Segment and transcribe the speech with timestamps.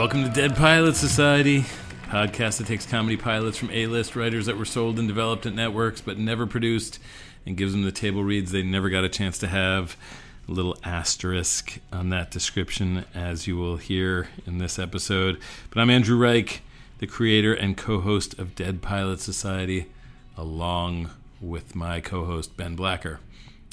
[0.00, 1.66] Welcome to Dead Pilot Society,
[2.04, 6.00] podcast that takes comedy pilots from A-list writers that were sold and developed at networks
[6.00, 6.98] but never produced,
[7.44, 9.98] and gives them the table reads they never got a chance to have.
[10.48, 15.38] A little asterisk on that description, as you will hear in this episode.
[15.68, 16.62] But I'm Andrew Reich,
[16.96, 19.84] the creator and co-host of Dead Pilot Society,
[20.34, 21.10] along
[21.42, 23.20] with my co-host Ben Blacker.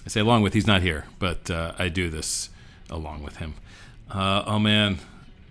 [0.06, 2.50] I say along with, he's not here, but uh, I do this
[2.90, 3.54] along with him.
[4.12, 4.98] Uh, oh man,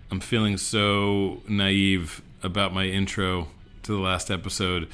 [0.09, 3.47] I'm feeling so naive about my intro
[3.83, 4.87] to the last episode.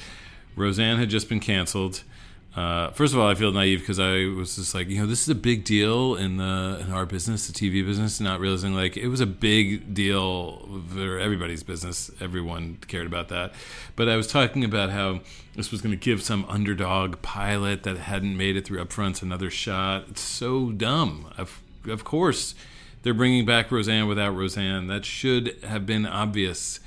[0.56, 2.02] Roseanne had just been canceled.
[2.56, 5.22] Uh, first of all, I feel naive because I was just like, you know, this
[5.22, 8.96] is a big deal in the in our business, the TV business, not realizing like
[8.96, 12.12] it was a big deal for everybody's business.
[12.20, 13.54] Everyone cared about that.
[13.96, 15.20] But I was talking about how
[15.56, 19.50] this was going to give some underdog pilot that hadn't made it through upfronts another
[19.50, 20.04] shot.
[20.10, 21.32] It's so dumb.
[21.36, 22.54] Of, of course,
[23.04, 24.86] they're bringing back Roseanne without Roseanne.
[24.86, 26.80] That should have been obvious.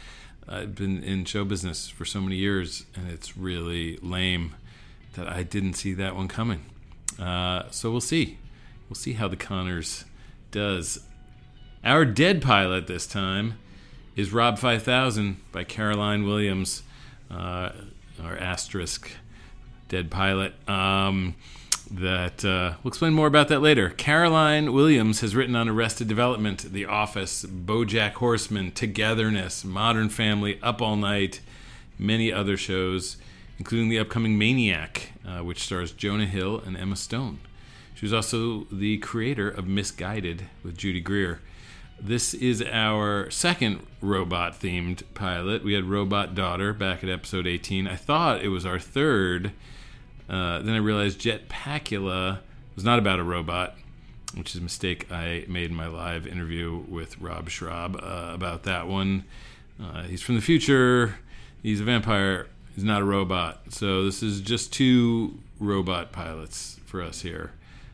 [0.50, 4.56] I've been in show business for so many years, and it's really lame
[5.14, 6.66] that I didn't see that one coming.
[7.20, 8.40] Uh, so we'll see.
[8.90, 10.06] We'll see how the Connors
[10.50, 11.00] does.
[11.84, 13.60] Our dead pilot this time
[14.16, 16.82] is Rob 5000 by Caroline Williams,
[17.30, 17.70] uh,
[18.24, 19.12] our asterisk
[19.88, 20.56] dead pilot.
[20.68, 21.36] Um,
[21.92, 23.90] that uh, we'll explain more about that later.
[23.90, 30.82] Caroline Williams has written on Arrested Development, The Office, BoJack Horseman, Togetherness, Modern Family, Up
[30.82, 31.42] All Night,
[31.98, 33.18] many other shows,
[33.58, 37.40] including the upcoming Maniac, uh, which stars Jonah Hill and Emma Stone.
[37.96, 41.42] She was also the creator of Misguided with Judy Greer.
[42.00, 45.64] This is our second robot themed pilot.
[45.64, 47.88] We had Robot Daughter back at episode 18.
[47.88, 49.52] I thought it was our third.
[50.30, 52.40] Uh, then I realized Jetpackula
[52.76, 53.76] was not about a robot,
[54.36, 58.64] which is a mistake I made in my live interview with Rob Schrab uh, about
[58.64, 59.24] that one.
[59.82, 61.18] Uh, he's from the future.
[61.64, 62.48] He's a vampire.
[62.76, 63.62] He's not a robot.
[63.70, 67.52] So this is just two robot pilots for us here.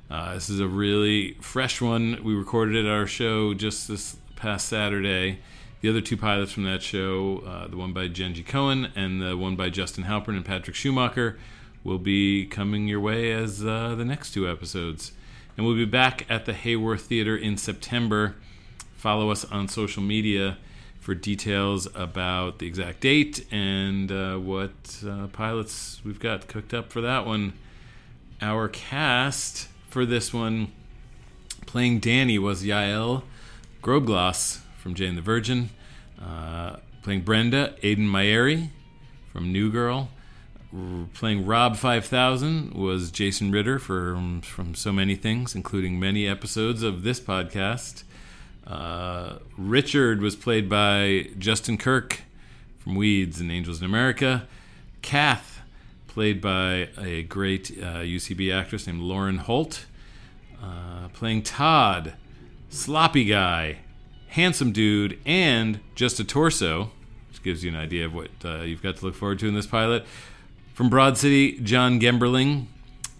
[0.09, 2.19] Uh, this is a really fresh one.
[2.23, 5.39] We recorded it at our show just this past Saturday.
[5.81, 9.35] The other two pilots from that show, uh, the one by Jenji Kohan and the
[9.35, 11.37] one by Justin Halpern and Patrick Schumacher,
[11.83, 15.11] will be coming your way as uh, the next two episodes.
[15.55, 18.35] And we'll be back at the Hayworth Theater in September.
[18.95, 20.57] Follow us on social media
[20.99, 26.91] for details about the exact date and uh, what uh, pilots we've got cooked up
[26.91, 27.53] for that one.
[28.41, 30.71] Our cast for this one,
[31.65, 33.23] playing Dani, was Yael
[33.81, 35.69] Grobglas from Jane the Virgin.
[36.21, 38.69] Uh, playing Brenda, Ayden Mayeri
[39.31, 40.07] from New Girl
[41.13, 47.03] playing Rob 5000 was Jason Ritter from, from so many things, including many episodes of
[47.03, 48.03] this podcast.
[48.65, 52.21] Uh, Richard was played by Justin Kirk
[52.79, 54.47] from Weeds and Angels in America.
[55.01, 55.61] Kath,
[56.07, 59.85] played by a great uh, UCB actress named Lauren Holt.
[60.61, 62.13] Uh, playing Todd,
[62.69, 63.79] sloppy guy,
[64.29, 66.91] handsome dude, and just a torso,
[67.29, 69.53] which gives you an idea of what uh, you've got to look forward to in
[69.53, 70.05] this pilot.
[70.73, 72.65] From Broad City, John Gemberling,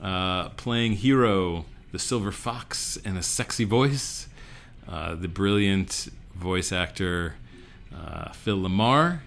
[0.02, 4.28] uh, playing Hiro, the Silver Fox, and a sexy voice.
[4.90, 7.36] Uh, the brilliant voice actor
[7.96, 9.20] uh, Phil Lamarr.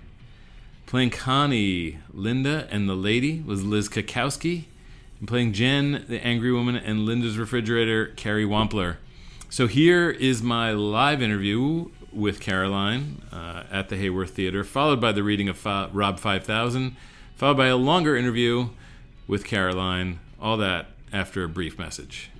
[0.86, 4.65] Playing Connie, Linda, and the Lady was Liz Cackowski.
[5.20, 8.97] And playing Jen, the Angry Woman, and Linda's Refrigerator, Carrie Wampler.
[9.48, 15.12] So here is my live interview with Caroline uh, at the Hayworth Theater, followed by
[15.12, 16.97] the reading of Fa- Rob 5000
[17.36, 18.68] followed by a longer interview
[19.28, 20.18] with Caroline.
[20.41, 22.30] All that after a brief message.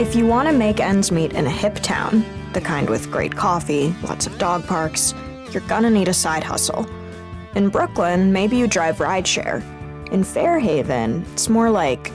[0.00, 3.34] If you want to make ends meet in a hip town, the kind with great
[3.34, 5.14] coffee, lots of dog parks,
[5.50, 6.86] you're gonna need a side hustle.
[7.54, 9.62] In Brooklyn, maybe you drive rideshare.
[10.12, 12.12] In Fairhaven, it's more like.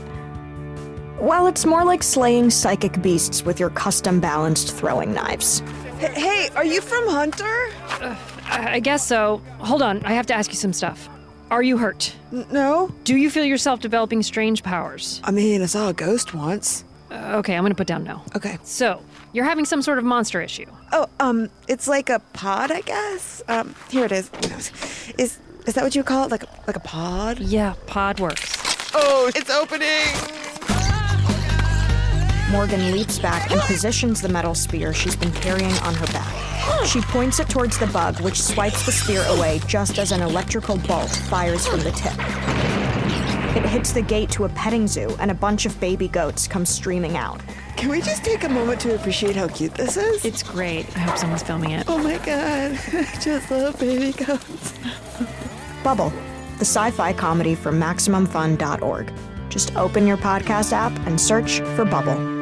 [1.19, 5.61] Well, it's more like slaying psychic beasts with your custom balanced throwing knives.
[6.01, 7.67] Hey, are you from Hunter?
[8.01, 8.15] Uh,
[8.49, 9.41] I guess so.
[9.59, 11.07] Hold on, I have to ask you some stuff.
[11.51, 12.15] Are you hurt?
[12.33, 12.91] N- no.
[13.03, 15.21] Do you feel yourself developing strange powers?
[15.23, 16.83] I mean, I saw a ghost once.
[17.11, 18.21] Uh, okay, I'm gonna put down no.
[18.35, 18.57] Okay.
[18.63, 19.01] So,
[19.33, 20.65] you're having some sort of monster issue.
[20.91, 23.43] Oh, um, it's like a pod, I guess.
[23.47, 24.31] Um, here it is.
[25.19, 25.37] Is
[25.67, 26.31] is that what you call it?
[26.31, 27.39] Like like a pod?
[27.39, 28.57] Yeah, pod works.
[28.95, 30.07] Oh, it's opening.
[32.51, 36.85] Morgan leaps back and positions the metal spear she's been carrying on her back.
[36.85, 40.77] She points it towards the bug, which swipes the spear away just as an electrical
[40.79, 42.13] bolt fires from the tip.
[43.55, 46.65] It hits the gate to a petting zoo, and a bunch of baby goats come
[46.65, 47.41] streaming out.
[47.77, 50.25] Can we just take a moment to appreciate how cute this is?
[50.25, 50.85] It's great.
[50.95, 51.85] I hope someone's filming it.
[51.87, 54.73] oh my god, I just love baby goats.
[55.83, 56.11] Bubble,
[56.57, 59.13] the sci fi comedy from MaximumFun.org.
[59.49, 62.40] Just open your podcast app and search for Bubble.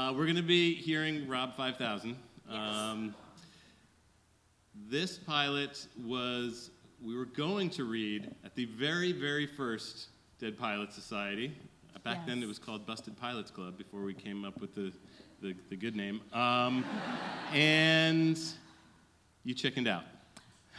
[0.00, 2.16] Uh, we're going to be hearing Rob 5000.
[2.48, 3.14] Um,
[4.88, 6.70] this pilot was,
[7.04, 10.08] we were going to read at the very, very first
[10.38, 11.54] Dead Pilot Society.
[11.94, 14.90] Uh, Back then it was called Busted Pilots Club before we came up with the,
[15.42, 16.22] the, the good name.
[16.32, 16.82] Um,
[17.52, 18.40] and
[19.44, 20.04] you chickened out.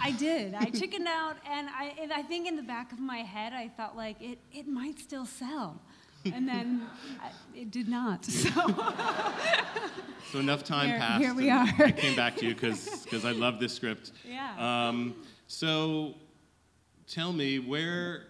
[0.01, 0.55] I did.
[0.55, 3.67] I chickened out, and I, and I think in the back of my head, I
[3.67, 5.79] thought like it, it might still sell,
[6.33, 6.87] and then
[7.21, 8.25] I, it did not.
[8.25, 8.49] So
[10.31, 11.21] So enough time Here- passed.
[11.21, 11.67] here we are.
[11.79, 14.11] I came back to you because I love this script.
[14.25, 14.87] yeah.
[14.87, 15.15] Um,
[15.47, 16.15] so
[17.07, 18.27] tell me where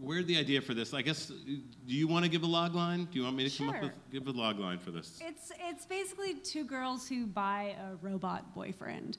[0.00, 0.94] where the idea for this?
[0.94, 3.04] I guess do you want to give a log line?
[3.12, 5.20] Do you want me to come up with give a log line for this?
[5.22, 9.18] It's it's basically two girls who buy a robot boyfriend,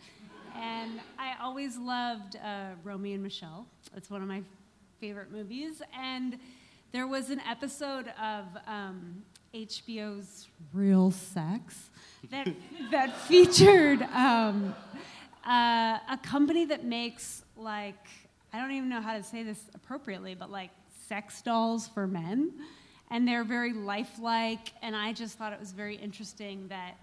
[0.55, 3.67] and I always loved uh, Romy and Michele.
[3.95, 4.41] It's one of my
[4.99, 6.39] favorite movies, and
[6.93, 11.89] there was an episode of um, HBO's Real Sex
[12.29, 12.47] that
[12.91, 14.75] that featured um,
[15.43, 18.07] uh, a company that makes like
[18.53, 20.69] I don't even know how to say this appropriately, but like
[21.07, 22.53] sex dolls for men.
[23.09, 26.95] And they're very lifelike and i just thought it was very interesting that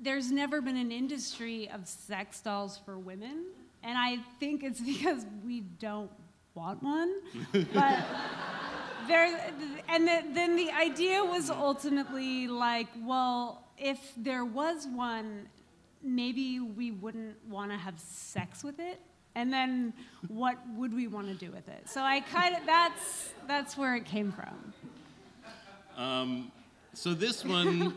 [0.00, 3.44] there's never been an industry of sex dolls for women.
[3.84, 6.10] And i think it's because we don't
[6.54, 7.14] want one.
[7.52, 8.04] But
[9.08, 9.52] there
[9.88, 15.48] and the, then the idea was ultimately like well if there was one
[16.02, 19.00] maybe we wouldn't want to have sex with it
[19.34, 19.92] and then
[20.28, 23.96] what would we want to do with it so i kind of that's that's where
[23.96, 24.72] it came from
[26.94, 27.92] So this one,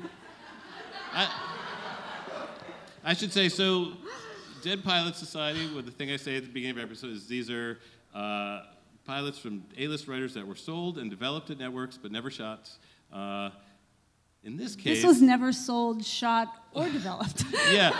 [1.13, 1.31] I,
[3.03, 3.93] I should say so.
[4.63, 5.69] Dead Pilot Society.
[5.73, 7.79] Well, the thing I say at the beginning of every episode is these are
[8.13, 8.61] uh,
[9.05, 12.69] pilots from A-list writers that were sold and developed at networks but never shot.
[13.11, 13.49] Uh,
[14.43, 17.91] in this case, this was never sold shot or developed yeah.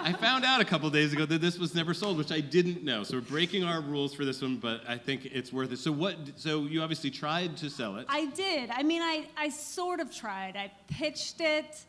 [0.00, 2.84] I found out a couple days ago that this was never sold, which I didn't
[2.84, 3.04] know.
[3.04, 5.78] So we're breaking our rules for this one, but I think it's worth it.
[5.78, 6.16] So what?
[6.36, 8.06] So you obviously tried to sell it.
[8.08, 8.70] I did.
[8.70, 10.56] I mean, I, I sort of tried.
[10.56, 11.84] I pitched it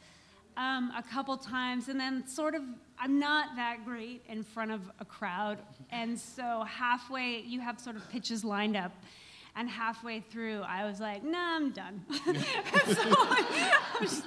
[0.58, 2.62] um, a couple times, and then sort of,
[2.98, 5.60] I'm not that great in front of a crowd.
[5.92, 8.92] And so halfway, you have sort of pitches lined up.
[9.58, 12.04] And halfway through, I was like, nah, I'm done.
[12.12, 14.22] so I was,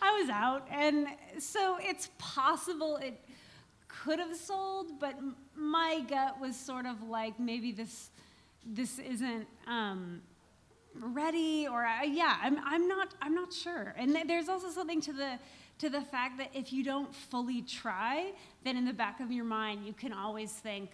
[0.00, 0.66] I was out.
[0.72, 1.06] And
[1.38, 3.20] so it's possible it
[3.86, 5.16] could have sold, but
[5.54, 8.10] my gut was sort of like maybe this,
[8.66, 9.46] this isn't.
[9.66, 10.22] Um,
[11.00, 15.00] ready or uh, yeah I'm, I'm not i'm not sure and th- there's also something
[15.00, 15.38] to the
[15.82, 18.30] to the fact that if you don't fully try
[18.64, 20.90] then in the back of your mind you can always think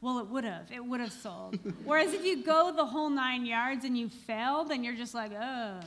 [0.00, 3.44] well it would have it would have sold whereas if you go the whole nine
[3.44, 5.78] yards and you fail then you're just like oh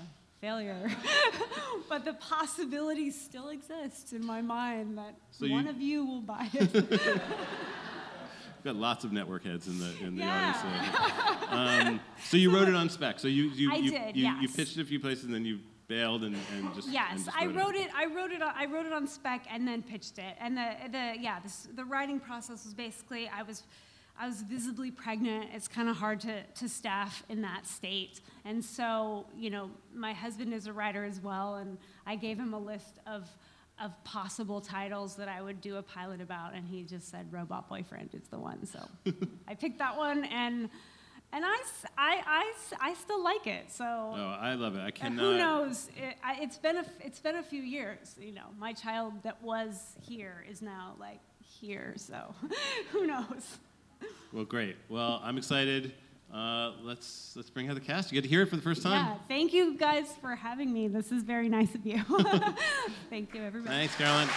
[0.42, 0.88] failure
[1.90, 6.22] but the possibility still exists in my mind that So you- one of you will
[6.22, 10.54] buy it We've got lots of network heads in the in the Yeah.
[11.50, 11.88] audience.
[11.88, 12.00] Um,
[12.30, 13.20] so you wrote it on spec.
[13.20, 15.46] So you you I you, did, you, you pitched it a few places and then
[15.46, 17.89] you bailed and, and just and Yes, just I wrote it.
[17.96, 18.42] I wrote it.
[18.42, 20.36] On, I wrote it on spec and then pitched it.
[20.39, 23.63] And the the yeah, this, the writing process was basically I was.
[24.18, 25.50] I was visibly pregnant.
[25.54, 28.22] It's kind of hard to, to staff in that state.
[28.46, 32.54] And so, you know, my husband is a writer as well, and I gave him
[32.54, 33.27] a list of,
[33.77, 37.68] of possible titles that I would do a pilot about, and he just said Robot
[37.68, 38.65] Boyfriend is the one.
[38.65, 38.80] So
[39.50, 40.70] I picked that one, and,
[41.36, 41.58] and I
[41.98, 43.72] I I still like it.
[43.72, 44.82] So Oh, I love it.
[44.82, 45.22] I cannot.
[45.22, 45.89] who knows?
[45.98, 48.15] It, I, it's been a f- it's been a few years.
[48.20, 51.94] You know, my child that was here is now like here.
[51.98, 52.34] So,
[52.92, 53.58] who knows?
[54.32, 54.77] Well, great.
[54.88, 55.94] Well, I'm excited.
[56.34, 58.12] Uh, let's let's bring out the cast.
[58.12, 59.06] You get to hear it for the first time.
[59.06, 59.15] Yeah.
[59.27, 60.88] Thank you guys for having me.
[60.88, 62.01] This is very nice of you.
[63.10, 63.75] thank you, everybody.
[63.75, 64.30] Thanks, Caroline.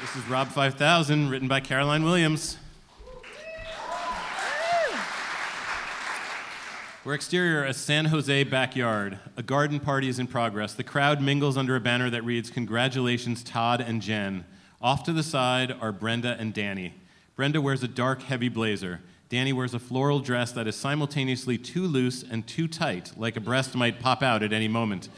[0.00, 2.58] This is Rob 5000, written by Caroline Williams.
[7.06, 9.20] We're exterior a San Jose backyard.
[9.36, 10.74] A garden party is in progress.
[10.74, 14.44] The crowd mingles under a banner that reads, Congratulations, Todd and Jen.
[14.82, 16.94] Off to the side are Brenda and Dani.
[17.36, 19.02] Brenda wears a dark, heavy blazer.
[19.30, 23.40] Dani wears a floral dress that is simultaneously too loose and too tight, like a
[23.40, 25.08] breast might pop out at any moment.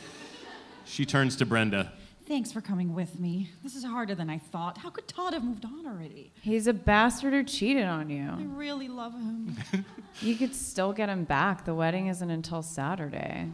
[0.84, 1.94] She turns to Brenda.
[2.28, 3.48] Thanks for coming with me.
[3.62, 4.76] This is harder than I thought.
[4.76, 6.30] How could Todd have moved on already?
[6.42, 8.28] He's a bastard who cheated on you.
[8.28, 9.56] I really love him.
[10.20, 11.64] You could still get him back.
[11.64, 13.48] The wedding isn't until Saturday.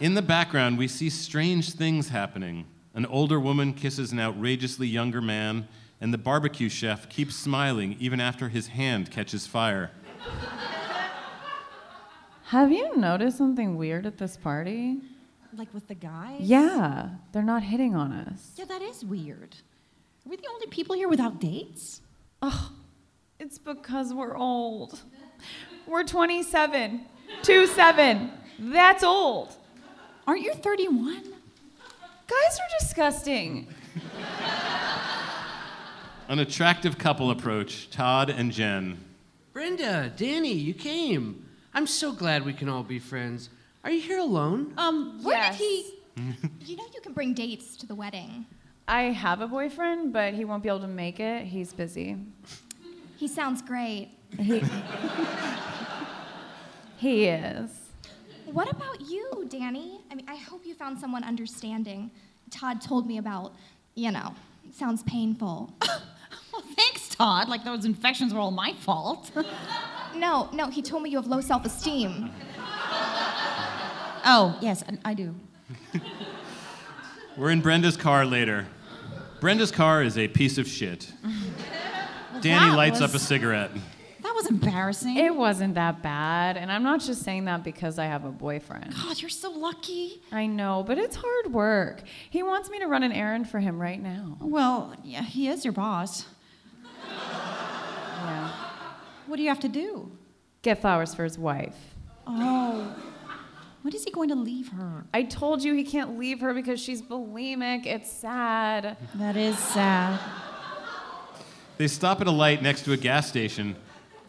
[0.00, 2.64] In the background, we see strange things happening.
[2.94, 5.68] An older woman kisses an outrageously younger man,
[6.00, 9.90] and the barbecue chef keeps smiling even after his hand catches fire.
[12.44, 15.02] Have you noticed something weird at this party?
[15.54, 16.40] Like with the guys?
[16.40, 18.52] Yeah, they're not hitting on us.
[18.56, 19.56] Yeah, that is weird.
[20.24, 22.00] Are we the only people here without dates?
[22.40, 22.72] Oh,
[23.38, 25.00] it's because we're old.
[25.86, 27.02] We're 27.
[27.42, 28.30] 2 7.
[28.58, 29.54] That's old.
[30.26, 31.22] Aren't you 31?
[31.22, 33.66] Guys are disgusting.
[36.28, 38.98] An attractive couple approach Todd and Jen.
[39.52, 41.46] Brenda, Dani, you came.
[41.74, 43.50] I'm so glad we can all be friends.
[43.84, 44.72] Are you here alone?
[44.78, 45.58] Um, Where Yes.
[45.58, 45.94] did he?
[46.72, 48.46] you know you can bring dates to the wedding.
[48.86, 51.46] I have a boyfriend, but he won't be able to make it.
[51.46, 52.16] He's busy.
[53.16, 54.10] He sounds great.
[54.38, 54.62] He,
[56.98, 57.70] he is.
[58.46, 60.00] What about you, Dani?
[60.10, 62.10] I mean, I hope you found someone understanding.
[62.50, 63.54] Todd told me about,
[63.94, 64.34] you know,
[64.72, 65.72] sounds painful.
[66.52, 67.48] well, thanks, Todd.
[67.48, 69.30] Like those infections were all my fault.
[70.16, 72.30] no, no, he told me you have low self esteem.
[74.24, 75.34] Oh, yes, I- I do.
[77.36, 78.66] We're in Brenda's car later.
[79.40, 81.12] Brenda's car is a piece of shit.
[82.36, 83.70] Dani that lights was- up a cigarette.
[84.22, 85.16] That was embarrassing.
[85.16, 88.94] It wasn't that bad, and I'm not just saying that because I have a boyfriend.
[88.94, 90.22] God, you're so lucky.
[90.30, 92.02] I know, but it's hard work.
[92.30, 94.36] He wants me to run an errand for him right now.
[94.40, 96.26] Well, yeah, he is your boss.
[97.08, 98.50] Yeah.
[99.26, 100.10] What do you have to do?
[100.62, 101.76] Get flowers for his wife.
[102.26, 102.94] Oh.
[103.82, 105.04] When is he going to leave her?
[105.12, 107.84] I told you he can't leave her because she's bulimic.
[107.84, 108.96] It's sad.
[109.16, 110.20] That is sad.
[111.78, 113.74] They stop at a light next to a gas station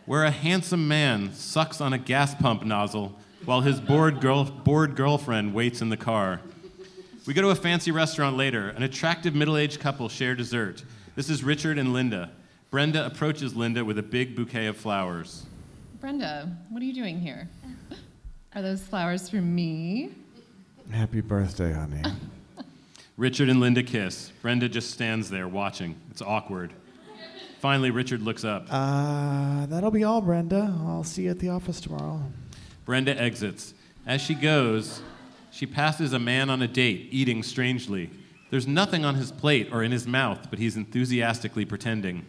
[0.08, 4.96] where a handsome man sucks on a gas pump nozzle while his bored, girl, bored
[4.96, 6.42] girlfriend waits in the car.
[7.28, 8.70] We go to a fancy restaurant later.
[8.70, 10.84] An attractive middle aged couple share dessert.
[11.16, 12.32] This is Richard and Linda.
[12.72, 15.46] Brenda approaches Linda with a big bouquet of flowers.
[16.02, 17.50] Brenda, what are you doing here?
[18.56, 20.12] Are those flowers for me?
[20.92, 22.04] Happy birthday, honey.
[23.18, 24.32] Richard and Linda kiss.
[24.44, 25.96] Brenda just stands there watching.
[26.12, 26.72] It's awkward.
[27.60, 28.68] Finally, Richard looks up.
[28.70, 30.72] Uh, that'll be all, Brenda.
[30.86, 32.22] I'll see you at the office tomorrow.
[32.86, 33.74] Brenda exits.
[34.06, 35.02] As she goes,
[35.50, 38.12] she passes a man on a date, eating strangely.
[38.52, 42.24] There's nothing on his plate or in his mouth, but he's enthusiastically pretending.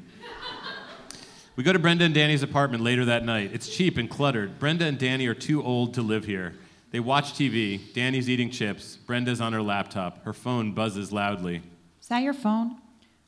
[1.56, 3.50] We go to Brenda and Dani's apartment later that night.
[3.52, 4.58] It's cheap and cluttered.
[4.58, 6.54] Brenda and Dani are too old to live here.
[6.90, 7.78] They watch TV.
[7.92, 8.96] Dani's eating chips.
[8.96, 10.24] Brenda's on her laptop.
[10.24, 11.62] Her phone buzzes loudly.
[12.00, 12.78] Is that your phone?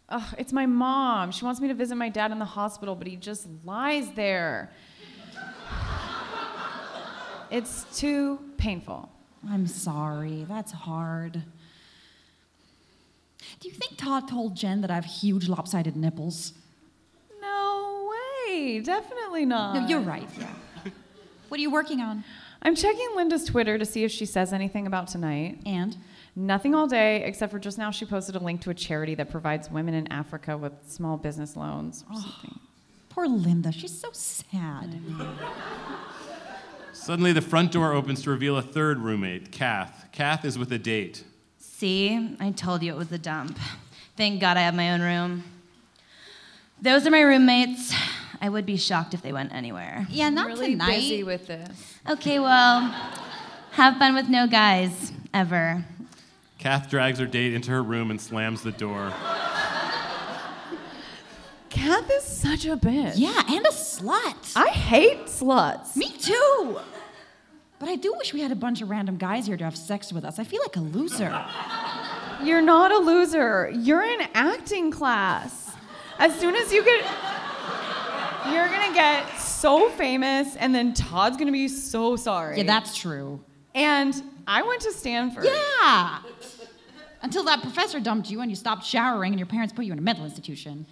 [0.09, 1.31] Ugh, it's my mom.
[1.31, 4.71] She wants me to visit my dad in the hospital, but he just lies there.
[7.49, 9.09] It's too painful.
[9.49, 10.45] I'm sorry.
[10.49, 11.45] That's hard.
[13.61, 16.55] Do you think Todd told Jen that I have huge lopsided nipples?
[18.57, 18.81] No way.
[18.81, 19.75] Definitely not.
[19.75, 20.53] No, you're right, yeah.
[21.49, 22.25] What are you working on?
[22.63, 25.61] I'm checking Linda's Twitter to see if she says anything about tonight.
[25.65, 25.97] And?
[26.35, 29.31] Nothing all day, except for just now she posted a link to a charity that
[29.31, 32.59] provides women in Africa with small business loans or something.
[33.09, 33.73] Poor Linda.
[33.73, 34.99] She's so sad.
[36.93, 40.09] Suddenly, the front door opens to reveal a third roommate, Kath.
[40.13, 41.25] Kath is with a date.
[41.59, 43.59] See, I told you it was a dump.
[44.17, 45.45] Thank God I have my own room.
[46.83, 47.95] Those are my roommates.
[48.47, 50.07] I would be shocked if they went anywhere.
[50.09, 50.95] Yeah, not really tonight.
[50.99, 51.99] busy with this.
[52.09, 52.81] Okay, well,
[53.73, 55.85] have fun with no guys, ever.
[56.61, 59.13] Kath drags her date into her room and slams the door.
[61.71, 63.15] Kath is such a bitch.
[63.17, 64.53] Yeah, and a slut.
[64.55, 65.97] I hate sluts.
[65.97, 66.79] Me too.
[67.81, 70.13] But I do wish we had a bunch of random guys here to have sex
[70.13, 70.39] with us.
[70.39, 71.45] I feel like a loser.
[72.45, 73.73] You're not a loser.
[73.75, 75.73] You're in acting class.
[76.21, 77.05] As soon as you get.
[78.53, 82.59] You're gonna get so famous, and then Todd's gonna be so sorry.
[82.59, 83.41] Yeah, that's true.
[83.75, 84.15] And
[84.47, 85.45] I went to Stanford.
[85.45, 86.21] Yeah.
[87.23, 89.99] Until that professor dumped you and you stopped showering and your parents put you in
[89.99, 90.87] a mental institution.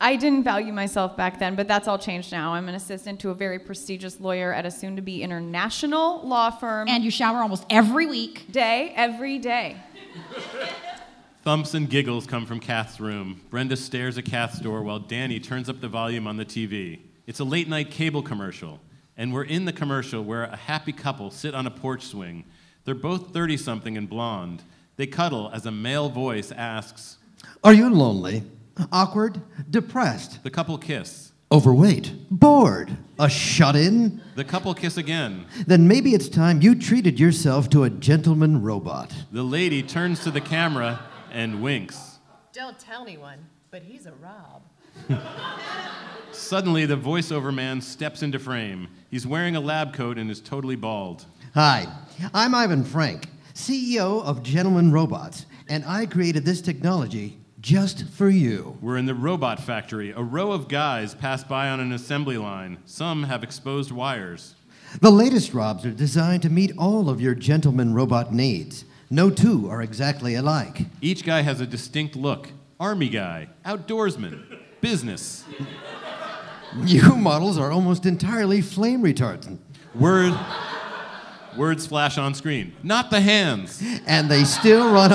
[0.00, 2.54] I didn't value myself back then, but that's all changed now.
[2.54, 6.50] I'm an assistant to a very prestigious lawyer at a soon to be international law
[6.50, 6.88] firm.
[6.88, 8.50] And you shower almost every week.
[8.52, 9.76] day, every day.
[11.44, 13.38] Thumps and giggles come from Kath's room.
[13.50, 17.00] Brenda stares at Kath's door while Dani turns up the volume on the TV.
[17.26, 18.80] It's a late night cable commercial,
[19.18, 22.44] and we're in the commercial where a happy couple sit on a porch swing.
[22.86, 24.62] They're both 30 something and blonde.
[24.96, 27.18] They cuddle as a male voice asks,
[27.62, 28.44] Are you lonely?
[28.90, 29.42] Awkward?
[29.68, 30.42] Depressed?
[30.44, 31.32] The couple kiss.
[31.52, 32.14] Overweight?
[32.30, 32.96] Bored?
[33.18, 34.22] A shut in?
[34.34, 35.44] The couple kiss again.
[35.66, 39.12] Then maybe it's time you treated yourself to a gentleman robot.
[39.30, 41.00] The lady turns to the camera
[41.34, 42.20] and winks.
[42.52, 44.62] Don't tell anyone, but he's a Rob.
[46.30, 48.88] Suddenly, the voiceover man steps into frame.
[49.10, 51.26] He's wearing a lab coat and is totally bald.
[51.54, 51.88] Hi,
[52.32, 58.78] I'm Ivan Frank, CEO of Gentleman Robots, and I created this technology just for you.
[58.80, 60.12] We're in the robot factory.
[60.12, 62.78] A row of guys pass by on an assembly line.
[62.84, 64.54] Some have exposed wires.
[65.00, 68.84] The latest Robs are designed to meet all of your gentleman robot needs.
[69.10, 70.86] No two are exactly alike.
[71.00, 74.42] Each guy has a distinct look army guy, outdoorsman,
[74.80, 75.44] business.
[76.76, 79.58] New models are almost entirely flame retardant.
[79.94, 80.36] Word,
[81.56, 82.74] words flash on screen.
[82.82, 83.82] Not the hands.
[84.06, 85.12] And they still run.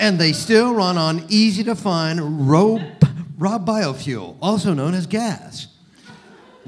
[0.00, 2.80] and they still run on easy to find Rob,
[3.36, 5.68] Rob biofuel, also known as gas.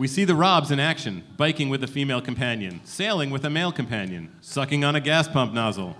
[0.01, 3.71] We see the Robs in action, biking with a female companion, sailing with a male
[3.71, 5.95] companion, sucking on a gas pump nozzle.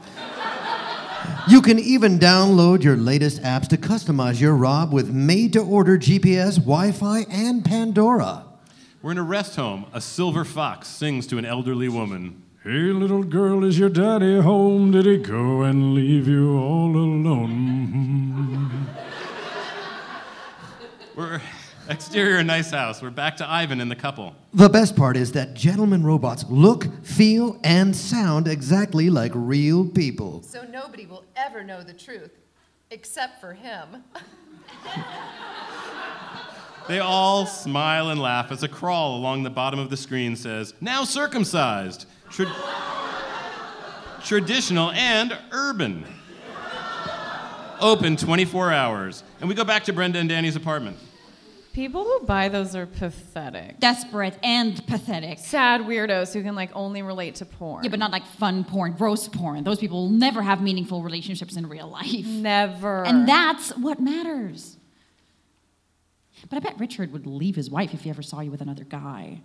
[1.47, 5.99] You can even download your latest apps to customize your Rob with made to order
[5.99, 8.47] GPS, Wi Fi, and Pandora.
[9.03, 9.85] We're in a rest home.
[9.93, 12.43] A silver fox sings to an elderly woman.
[12.65, 14.93] Hey, little girl, is your daddy home?
[14.93, 18.87] Did he go and leave you all alone?
[21.15, 21.43] We're
[21.91, 23.03] exterior nice house.
[23.03, 24.35] We're back to Ivan and the couple.
[24.55, 30.43] The best part is that gentleman robots look, feel, and sound exactly like real people.
[30.43, 32.31] So nobody will ever know the truth,
[32.91, 34.05] except for him.
[36.89, 40.75] They all smile and laugh as a crawl along the bottom of the screen says,
[40.81, 42.07] Now circumcised.
[42.31, 42.53] Tra-
[44.25, 46.05] traditional and urban.
[47.81, 49.23] Open 24 hours.
[49.39, 50.97] And we go back to Brenda and Dani's apartment.
[51.73, 53.79] People who buy those are pathetic.
[53.79, 55.39] Desperate and pathetic.
[55.39, 57.85] Sad weirdos who can like only relate to porn.
[57.85, 59.63] Yeah, but not like fun porn, gross porn.
[59.63, 62.27] Those people will never have meaningful relationships in real life.
[62.27, 63.05] Never.
[63.05, 64.79] And that's what matters.
[66.49, 68.85] But I bet Richard would leave his wife if he ever saw you with another
[68.85, 69.43] guy.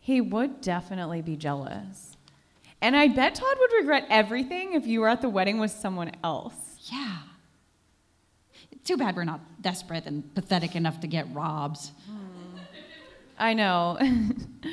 [0.00, 2.16] He would definitely be jealous.
[2.80, 6.12] And I bet Todd would regret everything if you were at the wedding with someone
[6.24, 6.54] else.
[6.90, 7.18] Yeah.
[8.88, 11.92] Too bad we're not desperate and pathetic enough to get Robs.
[12.06, 12.56] Hmm.
[13.38, 13.98] I know.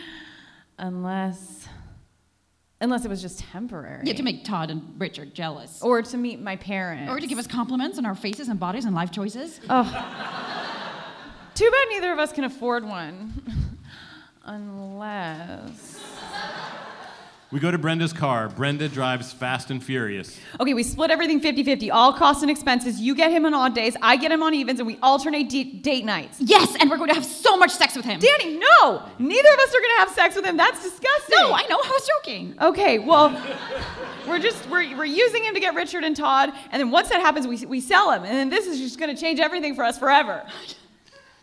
[0.80, 1.68] unless
[2.80, 4.04] unless it was just temporary.
[4.06, 5.82] Yeah, to make Todd and Richard jealous.
[5.82, 7.12] or to meet my parents.
[7.12, 9.60] Or to give us compliments on our faces and bodies and life choices.
[9.70, 9.84] Oh.
[11.54, 13.34] Too bad neither of us can afford one.
[14.46, 16.15] Unless.
[17.56, 18.50] We go to Brenda's car.
[18.50, 20.38] Brenda drives fast and furious.
[20.60, 23.00] Okay, we split everything 50 50, all costs and expenses.
[23.00, 25.64] You get him on odd days, I get him on evens, and we alternate de-
[25.64, 26.36] date nights.
[26.42, 28.20] Yes, and we're going to have so much sex with him.
[28.20, 29.04] Dani, no!
[29.20, 30.58] Neither of us are gonna have sex with him.
[30.58, 31.38] That's disgusting.
[31.40, 31.78] No, I know.
[31.82, 32.56] I was joking.
[32.60, 33.42] Okay, well,
[34.28, 37.22] we're just we're, we're using him to get Richard and Todd, and then once that
[37.22, 39.98] happens, we, we sell him, and then this is just gonna change everything for us
[39.98, 40.46] forever.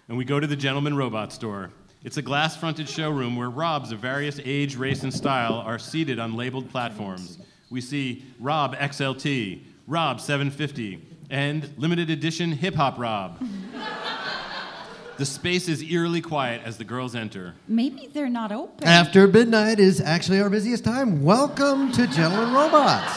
[0.08, 1.70] And we go to the Gentleman Robot Store.
[2.04, 6.18] It's a glass fronted showroom where Robs of various age, race, and style are seated
[6.18, 7.38] on labeled platforms.
[7.70, 13.40] We see Rob XLT, Rob 750, and limited edition Hip Hop Rob.
[15.16, 17.54] the space is eerily quiet as the girls enter.
[17.68, 18.84] Maybe they're not open.
[18.84, 21.22] After midnight is actually our busiest time.
[21.22, 23.14] Welcome to Gentleman Robots.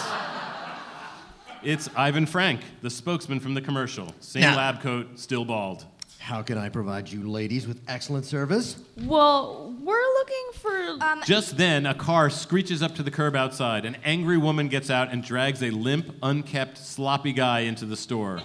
[1.64, 4.14] It's Ivan Frank, the spokesman from the commercial.
[4.20, 5.86] Same Now- lab coat, still bald.
[6.26, 8.78] How can I provide you ladies with excellent service?
[9.04, 10.76] Well, we're looking for.
[11.00, 13.86] Um, Just then, a car screeches up to the curb outside.
[13.86, 18.42] An angry woman gets out and drags a limp, unkept, sloppy guy into the store.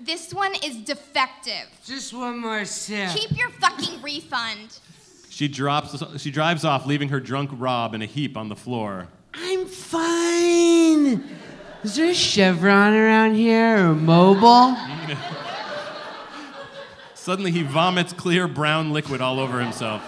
[0.00, 1.68] This one is defective.
[1.84, 3.10] Just one more sip.
[3.10, 4.78] Keep your fucking refund.
[5.28, 6.02] She drops.
[6.18, 9.06] She drives off, leaving her drunk Rob in a heap on the floor.
[9.34, 11.28] I'm fine.
[11.84, 15.44] Is there a Chevron around here or Mobil?
[17.28, 20.02] Suddenly, he vomits clear brown liquid all over himself.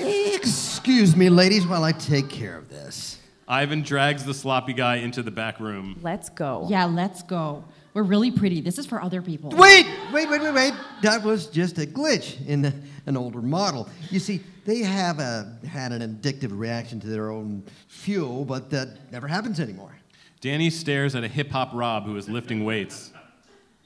[0.00, 3.20] Excuse me, ladies, while I take care of this.
[3.46, 5.96] Ivan drags the sloppy guy into the back room.
[6.02, 6.66] Let's go.
[6.68, 7.62] Yeah, let's go.
[7.92, 8.60] We're really pretty.
[8.60, 9.50] This is for other people.
[9.50, 10.74] Wait, wait, wait, wait, wait.
[11.02, 12.74] That was just a glitch in the,
[13.06, 13.88] an older model.
[14.10, 19.12] You see, they have a, had an addictive reaction to their own fuel, but that
[19.12, 19.96] never happens anymore.
[20.42, 23.12] Dani stares at a hip hop Rob who is lifting weights.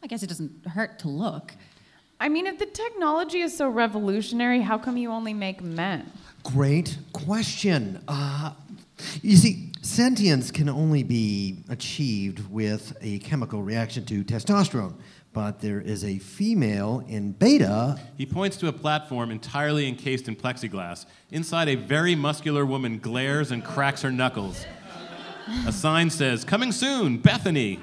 [0.02, 1.52] I guess it doesn't hurt to look.
[2.20, 6.10] I mean, if the technology is so revolutionary, how come you only make men?
[6.42, 8.02] Great question.
[8.08, 8.52] Uh,
[9.22, 14.94] you see, sentience can only be achieved with a chemical reaction to testosterone,
[15.32, 18.00] but there is a female in beta.
[18.16, 21.06] He points to a platform entirely encased in plexiglass.
[21.30, 24.66] Inside, a very muscular woman glares and cracks her knuckles.
[25.66, 27.78] A sign says, Coming soon, Bethany.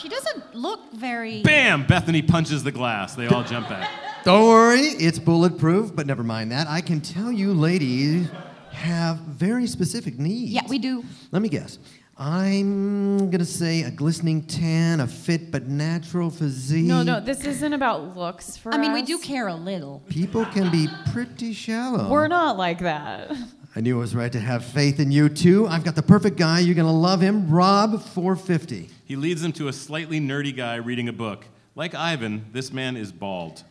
[0.00, 1.42] She doesn't look very.
[1.42, 1.86] Bam!
[1.86, 3.14] Bethany punches the glass.
[3.14, 3.90] They all jump back.
[4.24, 6.66] Don't worry, it's bulletproof, but never mind that.
[6.68, 8.28] I can tell you, ladies
[8.72, 10.50] have very specific needs.
[10.50, 11.04] Yeah, we do.
[11.30, 11.78] Let me guess.
[12.16, 16.84] I'm gonna say a glistening tan, a fit but natural physique.
[16.86, 19.06] No, no, this isn't about looks for I mean, we us.
[19.08, 20.02] do care a little.
[20.08, 22.08] People can be pretty shallow.
[22.08, 23.32] We're not like that.
[23.76, 25.66] I knew it was right to have faith in you too.
[25.66, 26.60] I've got the perfect guy.
[26.60, 27.50] You're gonna love him.
[27.50, 28.90] Rob 450.
[29.04, 31.46] He leads them to a slightly nerdy guy reading a book.
[31.74, 33.62] Like Ivan, this man is bald.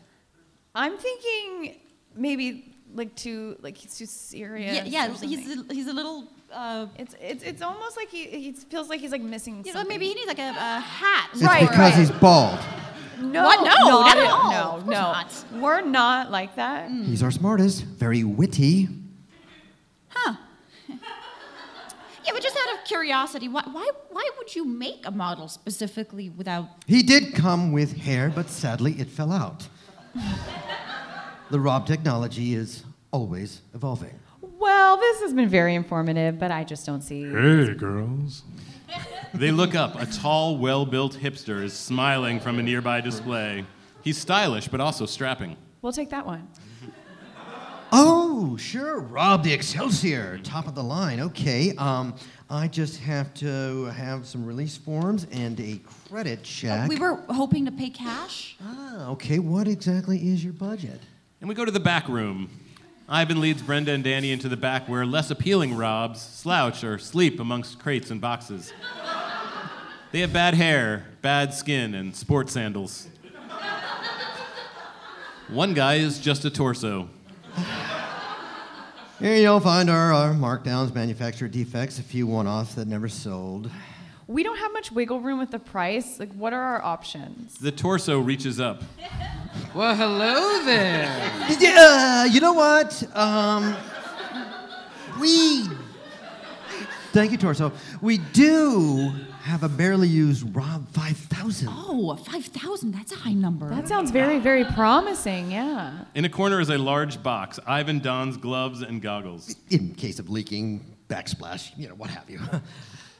[0.75, 1.79] I'm thinking
[2.15, 4.75] maybe like too like he's too serious.
[4.75, 6.27] Yeah, yeah he's a, he's a little.
[6.51, 9.79] Uh, it's it's it's almost like he he feels like he's like missing you know,
[9.79, 9.87] something.
[9.87, 11.29] maybe he needs like a, a hat.
[11.33, 12.59] It's because he's bald.
[13.19, 13.63] No, What?
[13.63, 14.81] No, not at all.
[14.81, 16.89] No, no, course we're not like that.
[16.91, 18.89] He's our smartest, very witty.
[20.09, 20.35] Huh.
[22.25, 26.29] Yeah, but just out of curiosity, why, why, why would you make a model specifically
[26.29, 26.67] without.
[26.87, 29.67] He did come with hair, but sadly it fell out.
[31.49, 34.17] the Rob technology is always evolving.
[34.41, 37.23] Well, this has been very informative, but I just don't see.
[37.23, 38.43] Hey, girls.
[39.33, 39.99] They look up.
[39.99, 43.65] A tall, well built hipster is smiling from a nearby display.
[44.03, 45.57] He's stylish, but also strapping.
[45.81, 46.47] We'll take that one.
[47.95, 51.19] Oh, sure, Rob the Excelsior, top of the line.
[51.19, 52.15] Okay, um,
[52.49, 55.79] I just have to have some release forms and a
[56.09, 56.89] credit check.
[56.89, 58.55] We were hoping to pay cash.
[58.63, 61.01] Ah, okay, what exactly is your budget?
[61.39, 62.49] And we go to the back room.
[63.07, 67.39] Ivan leads Brenda and Dani into the back where less appealing Robs slouch or sleep
[67.39, 68.73] amongst crates and boxes.
[70.11, 73.07] They have bad hair, bad skin, and sports sandals.
[75.47, 77.07] One guy is just a torso.
[79.19, 83.69] Here you'll find our, our markdowns, manufacturer defects, a few one offs that never sold.
[84.27, 86.19] We don't have much wiggle room with the price.
[86.19, 87.55] Like, what are our options?
[87.57, 88.81] The torso reaches up.
[89.75, 91.31] Well, hello there.
[91.59, 93.03] Yeah, you know what?
[93.15, 93.75] Um,
[95.19, 95.67] we.
[97.11, 97.71] Thank you, Torso.
[98.01, 99.13] We do
[99.43, 101.67] have a barely used Rob 5000.
[101.69, 102.93] Oh, 5,000.
[102.93, 103.69] That's a high number.
[103.69, 105.51] That sounds very, very promising.
[105.51, 106.05] Yeah.
[106.15, 107.59] In a corner is a large box.
[107.67, 109.55] Ivan dons gloves and goggles.
[109.69, 112.39] In case of leaking, backsplash, you know, what have you.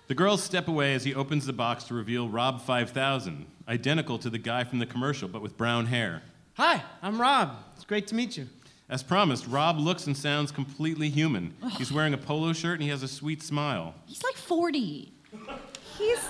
[0.08, 4.30] The girls step away as he opens the box to reveal Rob 5000, identical to
[4.30, 6.22] the guy from the commercial, but with brown hair.
[6.56, 7.56] Hi, I'm Rob.
[7.78, 8.48] It's great to meet you.
[8.90, 11.54] As promised, Rob looks and sounds completely human.
[11.78, 13.96] He's wearing a polo shirt and he has a sweet smile.
[14.06, 15.14] He's like 40.
[16.04, 16.30] He's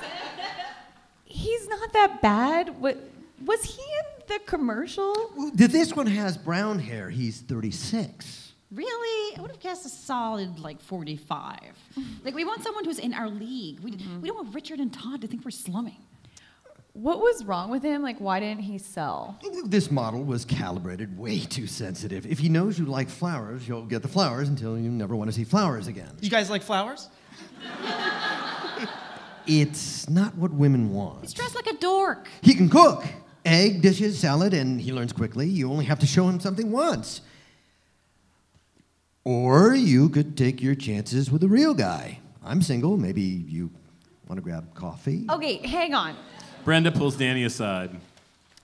[1.26, 2.80] he's not that bad.
[2.80, 2.98] What
[3.46, 5.32] was he in the commercial?
[5.54, 7.10] this one has brown hair.
[7.10, 8.54] He's 36.
[8.72, 9.38] Really?
[9.38, 11.60] I would have guessed a solid like 45.
[12.24, 13.80] like, we want someone who's in our league.
[13.82, 14.22] We, mm-hmm.
[14.22, 15.98] we don't want Richard and Todd to think we're slumming.
[16.94, 18.04] What was wrong with him?
[18.04, 19.40] Like, why didn't he sell?
[19.66, 22.26] This model was calibrated way too sensitive.
[22.28, 25.36] If he knows you like flowers, you'll get the flowers until you never want to
[25.36, 26.12] see flowers again.
[26.22, 27.10] You guys like flowers?
[29.48, 31.22] It's not what women want.
[31.22, 32.28] He's dressed like a dork.
[32.42, 33.06] He can cook
[33.46, 35.48] egg, dishes, salad, and he learns quickly.
[35.48, 37.22] You only have to show him something once.
[39.26, 42.20] Or you could take your chances with a real guy.
[42.44, 42.98] I'm single.
[42.98, 43.72] Maybe you
[44.28, 45.26] want to grab coffee.
[45.30, 46.16] Okay, hang on.
[46.66, 47.92] Brenda pulls Dani aside.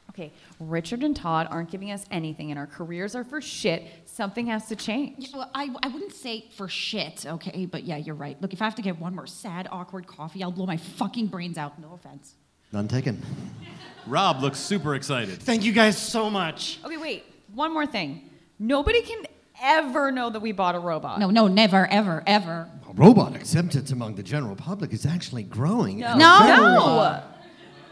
[0.10, 3.86] Okay, Richard and Todd aren't giving us anything, and our careers are for shit.
[4.06, 5.30] Something has to change.
[5.30, 7.65] Yeah, well, I, I wouldn't say for shit, okay?
[7.65, 8.39] But yeah, you're right.
[8.41, 11.28] Look, if I have to get one more sad, awkward coffee, I'll blow my fucking
[11.28, 11.80] brains out.
[11.80, 12.36] No offense.
[12.74, 13.24] None taken.
[14.06, 15.39] Rob looks super excited.
[15.41, 16.80] Thank you guys so much.
[16.84, 17.24] Okay, wait.
[17.54, 18.30] One more thing.
[18.60, 19.26] Nobody can
[19.62, 21.19] ever know that we bought a robot.
[21.19, 22.69] No, no, never, ever, ever.
[22.95, 26.00] Robot acceptance among the general public is actually growing.
[26.00, 26.17] No.
[26.17, 27.24] No.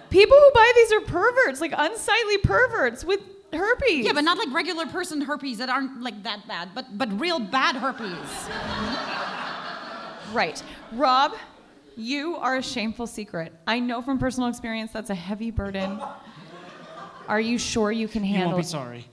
[0.10, 3.20] People who buy these are perverts, like unsightly perverts with
[3.54, 4.06] herpes.
[4.06, 7.40] Yeah, but not like regular person herpes that aren't like that bad, but but real
[7.40, 8.18] bad herpes.
[10.34, 10.62] Right.
[10.94, 11.36] Rob,
[11.96, 13.54] you are a shameful secret.
[13.66, 16.02] I know from personal experience that's a heavy burden.
[17.28, 19.06] Are you sure you can You handle won't be sorry.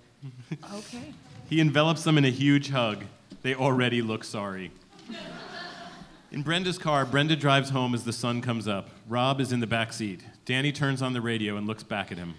[0.74, 1.12] Okay.
[1.48, 3.04] He envelops them in a huge hug.
[3.42, 4.70] They already look sorry.
[6.34, 8.90] In Brenda's car, Brenda drives home as the sun comes up.
[9.08, 10.24] Rob is in the back seat.
[10.44, 12.34] Dani turns on the radio and looks back at him.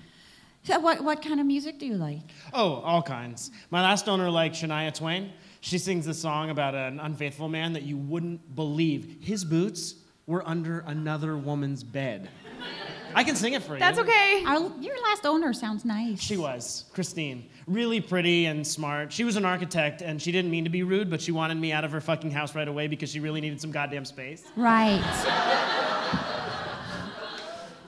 [0.64, 2.30] So what, what kind of music do you like?
[2.52, 3.52] Oh, all kinds.
[3.70, 5.32] My last owner liked Shania Twain.
[5.62, 9.20] She sings this song about an unfaithful man that you wouldn't believe.
[9.22, 9.96] His boots
[10.28, 12.28] were under another woman's bed.
[13.16, 13.80] I can sing it for you.
[13.80, 14.44] That's okay.
[14.46, 16.20] Our, your last owner sounds nice.
[16.22, 17.50] She was, Christine.
[17.66, 19.14] Really pretty and smart.
[19.14, 21.72] She was an architect and she didn't mean to be rude, but she wanted me
[21.72, 24.44] out of her fucking house right away because she really needed some goddamn space.
[24.58, 25.02] Right.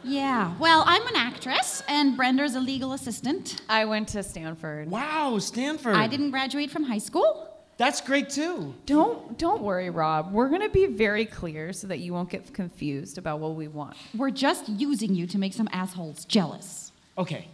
[0.06, 0.56] yeah.
[0.60, 3.62] Well, I'm an actress, and Brenda's a legal assistant.
[3.68, 4.90] I went to Stanford.
[4.90, 5.98] Wow, Stanford.
[5.98, 7.57] I didn't graduate from high school.
[7.78, 8.74] That's great too.
[8.88, 10.32] Don't don't worry, Rob.
[10.32, 13.96] We're gonna be very clear so that you won't get confused about what we want.
[14.16, 16.92] We're just using you to make some assholes jealous.
[17.18, 17.48] Okay.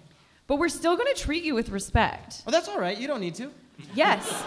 [0.48, 2.44] But we're still gonna treat you with respect.
[2.48, 2.98] Oh, that's all right.
[2.98, 3.52] You don't need to.
[3.94, 4.44] Yes.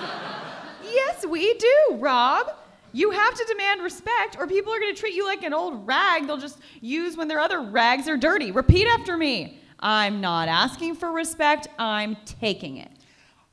[0.82, 2.54] yes, we do, Rob.
[2.92, 6.26] You have to demand respect, or people are gonna treat you like an old rag
[6.26, 8.50] they'll just use when their other rags are dirty.
[8.50, 9.60] Repeat after me.
[9.78, 12.90] I'm not asking for respect, I'm taking it.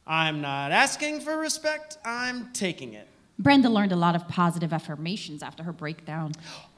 [0.05, 3.07] I'm not asking for respect, I'm taking it.
[3.39, 6.33] Brenda learned a lot of positive affirmations after her breakdown.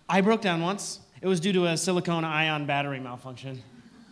[0.08, 1.00] I broke down once.
[1.22, 3.62] It was due to a silicone ion battery malfunction.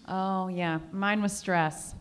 [0.08, 0.80] Oh, yeah.
[0.91, 1.95] Mine was stress.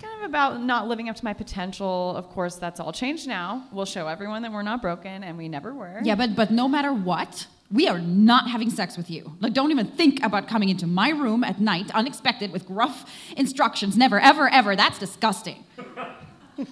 [0.00, 2.16] Kind of about not living up to my potential.
[2.16, 3.66] Of course, that's all changed now.
[3.72, 6.00] We'll show everyone that we're not broken, and we never were.
[6.02, 9.36] Yeah, but but no matter what, we are not having sex with you.
[9.40, 13.96] Like, don't even think about coming into my room at night, unexpected, with gruff instructions.
[13.96, 14.76] Never, ever, ever.
[14.76, 15.64] That's disgusting.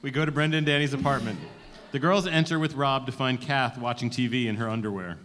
[0.00, 1.40] We go to Brenda and Dani's apartment.
[1.90, 5.18] The girls enter with Rob to find Kath watching TV in her underwear.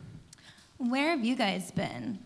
[0.78, 2.18] Where have you guys been?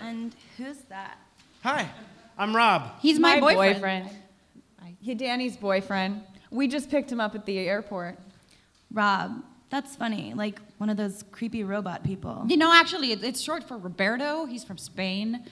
[0.00, 1.18] And who's that?
[1.64, 1.90] Hi,
[2.38, 2.92] I'm Rob.
[3.00, 3.74] He's my my boyfriend.
[3.74, 4.10] boyfriend.
[5.00, 6.22] He Dani's boyfriend.
[6.52, 8.16] We just picked him up at the airport.
[8.92, 9.42] Rob.
[9.70, 10.34] That's funny.
[10.34, 12.44] Like one of those creepy robot people.
[12.48, 14.46] You know, actually, it- it's short for Roberto.
[14.46, 15.44] He's from Spain.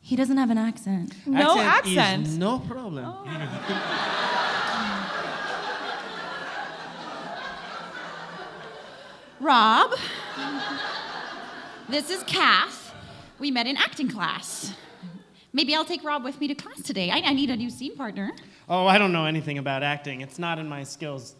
[0.00, 1.14] He doesn't have an accent.
[1.26, 2.28] No is accent.
[2.38, 3.04] no problem.
[3.06, 3.24] Oh.
[9.40, 9.92] Rob,
[11.88, 12.94] this is Kath.
[13.38, 14.72] We met in acting class.
[15.52, 17.10] Maybe I'll take Rob with me to class today.
[17.10, 18.32] I, I need a new scene partner.
[18.68, 20.20] Oh, I don't know anything about acting.
[20.22, 21.34] It's not in my skills.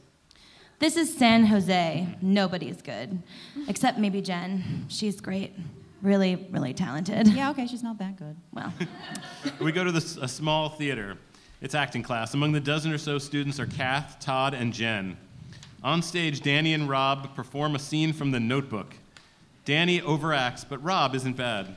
[0.78, 2.06] This is San Jose.
[2.20, 3.22] Nobody's good.
[3.66, 4.84] Except maybe Jen.
[4.88, 5.54] She's great.
[6.02, 7.28] Really, really talented.
[7.28, 8.36] Yeah, okay, she's not that good.
[8.52, 8.72] Well,
[9.60, 11.16] We go to this, a small theater.
[11.62, 12.34] It's acting class.
[12.34, 15.16] Among the dozen or so students are Kath, Todd, and Jen.
[15.82, 18.94] On stage, Dani and Rob perform a scene from the notebook.
[19.64, 21.74] Dani overacts, but Rob isn't bad.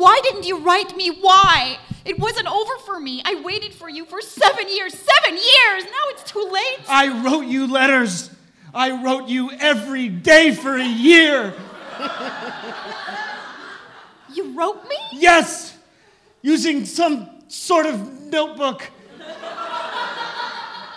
[0.00, 1.78] Why didn't you write me why?
[2.06, 3.20] It wasn't over for me.
[3.22, 4.94] I waited for you for seven years.
[4.94, 5.84] Seven years!
[5.84, 6.88] Now it's too late.
[6.88, 8.30] I wrote you letters.
[8.72, 11.54] I wrote you every day for a year.
[14.32, 14.96] You wrote me?
[15.12, 15.76] Yes,
[16.40, 18.88] using some sort of notebook.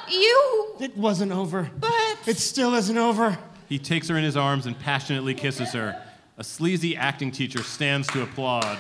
[0.08, 0.76] You.
[0.80, 1.68] It wasn't over.
[1.80, 2.20] But.
[2.28, 3.40] It still isn't over.
[3.68, 6.00] He takes her in his arms and passionately kisses her.
[6.44, 8.78] A sleazy acting teacher stands to applaud.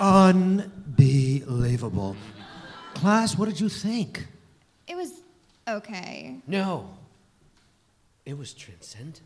[0.00, 0.66] Unbelievable.
[2.94, 4.26] Class, what did you think?
[4.88, 5.12] It was
[5.68, 6.40] okay.
[6.48, 6.90] No.
[8.26, 9.20] It was transcendent.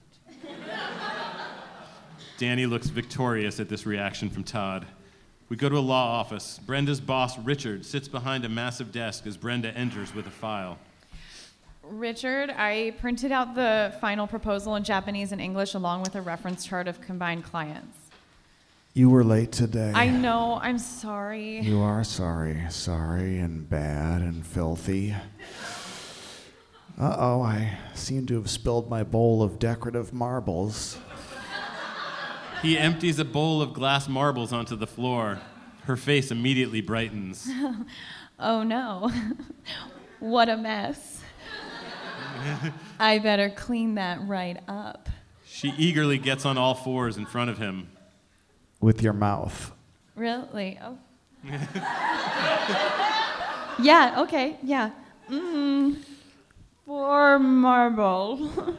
[2.38, 4.86] Dani looks victorious at this reaction from Todd.
[5.48, 6.60] We go to a law office.
[6.66, 10.76] Brenda's boss, Richard, sits behind a massive desk as Brenda enters with a file.
[11.90, 16.64] Richard, I printed out the final proposal in Japanese and English along with a reference
[16.64, 17.96] chart of combined clients.
[18.94, 19.92] You were late today.
[19.94, 21.60] I know, I'm sorry.
[21.60, 22.64] You are sorry.
[22.68, 25.14] Sorry and bad and filthy.
[27.00, 30.98] Uh oh, I seem to have spilled my bowl of decorative marbles.
[32.60, 35.38] He empties a bowl of glass marbles onto the floor.
[35.84, 37.48] Her face immediately brightens.
[38.40, 39.12] oh no.
[40.18, 41.17] what a mess.
[42.98, 45.08] I better clean that right up.
[45.46, 47.88] She eagerly gets on all fours in front of him.
[48.80, 49.72] With your mouth.
[50.14, 50.78] Really?
[50.82, 50.98] Oh.
[53.80, 54.90] yeah, okay, yeah.
[55.30, 55.96] Mm.
[56.86, 58.76] Four marble.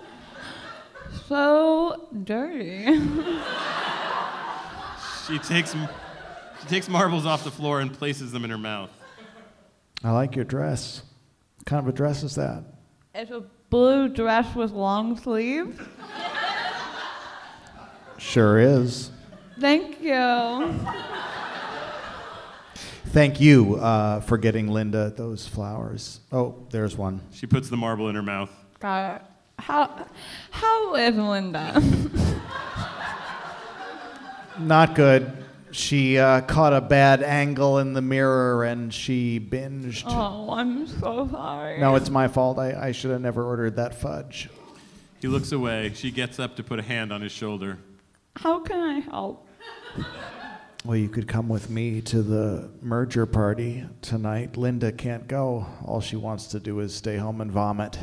[1.27, 2.85] so dirty.
[5.29, 8.89] She takes, she takes marbles off the floor and places them in her mouth.
[10.03, 11.03] I like your dress.
[11.57, 12.63] What kind of a dress is that?
[13.15, 15.79] It's a blue dress with long sleeves.
[18.17, 19.11] Sure is.
[19.59, 20.79] Thank you.
[23.07, 26.19] Thank you uh, for getting Linda those flowers.
[26.31, 27.21] Oh, there's one.
[27.31, 28.51] She puts the marble in her mouth.
[28.81, 29.17] Uh,
[29.57, 30.05] how,
[30.51, 31.81] how is Linda?
[34.59, 35.45] Not good.
[35.71, 40.03] She uh, caught a bad angle in the mirror and she binged.
[40.07, 41.79] Oh, I'm so sorry.
[41.79, 42.57] No, it's my fault.
[42.57, 44.49] I, I should have never ordered that fudge.
[45.21, 45.91] He looks away.
[45.95, 47.77] She gets up to put a hand on his shoulder.
[48.37, 49.47] How can I help?
[50.85, 54.55] Well, you could come with me to the merger party tonight.
[54.55, 55.65] Linda can't go.
[55.83, 57.99] All she wants to do is stay home and vomit.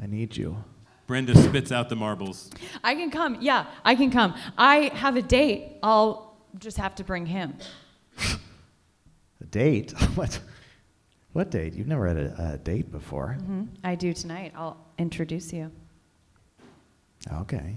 [0.00, 0.64] I need you.
[1.06, 2.50] Brenda spits out the marbles.
[2.82, 3.38] I can come.
[3.40, 4.34] Yeah, I can come.
[4.58, 5.78] I have a date.
[5.82, 7.54] I'll just have to bring him.
[9.40, 9.92] A date?
[10.14, 10.40] what?
[11.32, 11.74] What date?
[11.74, 13.34] You've never had a, a date before.
[13.34, 14.52] hmm I do tonight.
[14.56, 15.70] I'll introduce you.
[17.30, 17.76] Okay.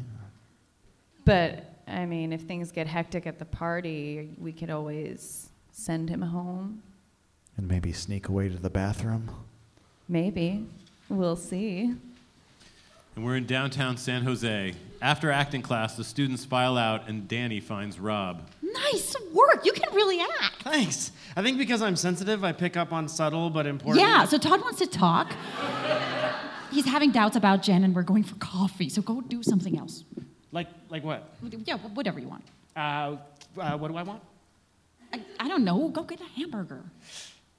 [1.26, 6.22] But I mean, if things get hectic at the party, we could always send him
[6.22, 6.82] home.
[7.58, 9.30] And maybe sneak away to the bathroom.
[10.08, 10.66] Maybe.
[11.10, 11.96] We'll see.
[13.20, 14.74] And we're in downtown San Jose.
[15.02, 18.50] After acting class, the students file out, and Dani finds Rob.
[18.62, 19.66] Nice work.
[19.66, 20.64] You can really act.
[20.64, 21.12] Thanks.
[21.36, 24.02] I think because I'm sensitive, I pick up on subtle but important.
[24.02, 25.34] Yeah, so Todd wants to talk.
[26.72, 30.06] He's having doubts about Jen, and we're going for coffee, so go do something else.
[30.54, 31.30] Like, like what?
[31.44, 32.46] Yeah, whatever you want.
[32.74, 33.18] Uh,
[33.58, 34.24] uh, what do I want?
[35.12, 35.90] I, I don't know.
[35.90, 36.86] Go get a hamburger.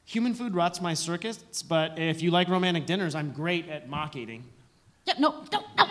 [0.06, 4.16] Human food rots my circuits, but if you like romantic dinners, I'm great at mock
[4.16, 4.44] eating.
[5.10, 5.88] Yeah, no, no, no.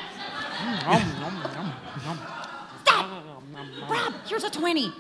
[3.90, 4.94] Rob, here's a 20.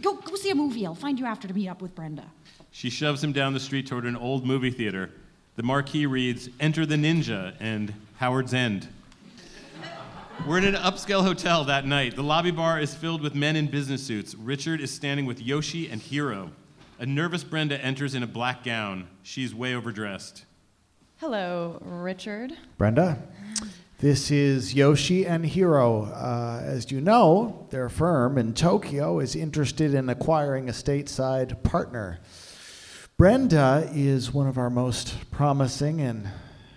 [0.00, 0.86] Go, go see a movie.
[0.86, 2.24] I'll find you after to meet up with Brenda.
[2.70, 5.10] She shoves him down the street toward an old movie theater.
[5.56, 8.88] The marquee reads Enter the Ninja and Howard's End.
[10.46, 12.16] We're in an upscale hotel that night.
[12.16, 14.34] The lobby bar is filled with men in business suits.
[14.34, 16.50] Richard is standing with Yoshi and Hiro.
[16.98, 19.08] A nervous Brenda enters in a black gown.
[19.22, 20.46] She's way overdressed.
[21.18, 22.52] Hello, Richard.
[22.76, 23.16] Brenda,
[24.00, 26.04] this is Yoshi and Hiro.
[26.04, 32.20] Uh, as you know, their firm in Tokyo is interested in acquiring a stateside partner.
[33.16, 36.28] Brenda is one of our most promising and,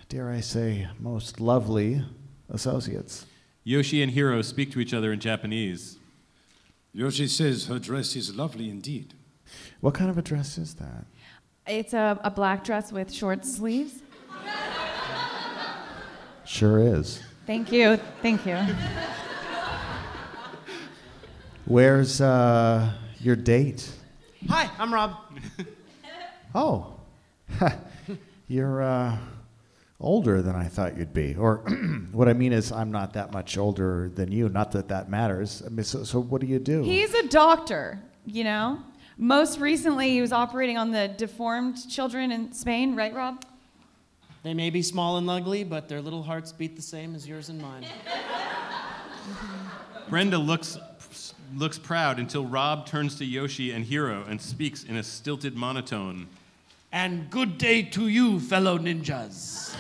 [0.07, 2.05] dare I say, most lovely
[2.49, 3.25] associates.
[3.65, 5.97] Yoshi and Hiro speak to each other in Japanese.
[6.93, 9.15] Yoshi says her dress is lovely indeed.
[9.81, 11.03] What kind of a dress is that?
[11.67, 14.01] It's a, a black dress with short sleeves.
[16.49, 17.21] Sure is.
[17.45, 17.99] Thank you.
[18.23, 18.57] Thank you.
[21.65, 23.87] Where's uh, your date?
[24.47, 25.15] Hi, I'm Rob.
[26.55, 26.95] Oh,
[28.47, 29.15] you're uh,
[29.99, 31.35] older than I thought you'd be.
[31.35, 31.57] Or
[32.11, 34.49] what I mean is, I'm not that much older than you.
[34.49, 35.61] Not that that matters.
[35.63, 36.81] I mean, so, so what do you do?
[36.81, 38.79] He's a doctor, you know?
[39.19, 43.45] Most recently, he was operating on the deformed children in Spain, right, Rob?
[44.43, 47.49] They may be small and ugly, but their little hearts beat the same as yours
[47.49, 47.85] and mine.
[50.09, 50.77] Brenda looks
[51.55, 56.27] looks proud until Rob turns to Yoshi and Hiro and speaks in a stilted monotone.
[56.91, 59.75] And good day to you, fellow ninjas.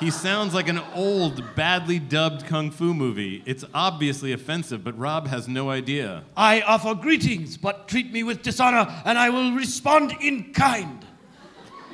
[0.00, 3.42] He sounds like an old, badly dubbed kung fu movie.
[3.46, 6.24] It's obviously offensive, but Rob has no idea.
[6.36, 11.06] I offer greetings, but treat me with dishonor, and I will respond in kind.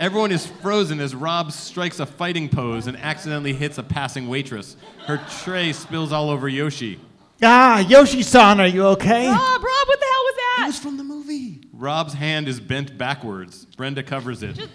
[0.00, 4.76] Everyone is frozen as Rob strikes a fighting pose and accidentally hits a passing waitress.
[5.06, 7.00] Her tray spills all over Yoshi.
[7.42, 9.26] Ah, Yoshi-san, are you okay?
[9.26, 10.58] Rob, Rob, what the hell was that?
[10.62, 11.62] It was from the movie.
[11.72, 13.64] Rob's hand is bent backwards.
[13.76, 14.68] Brenda covers it.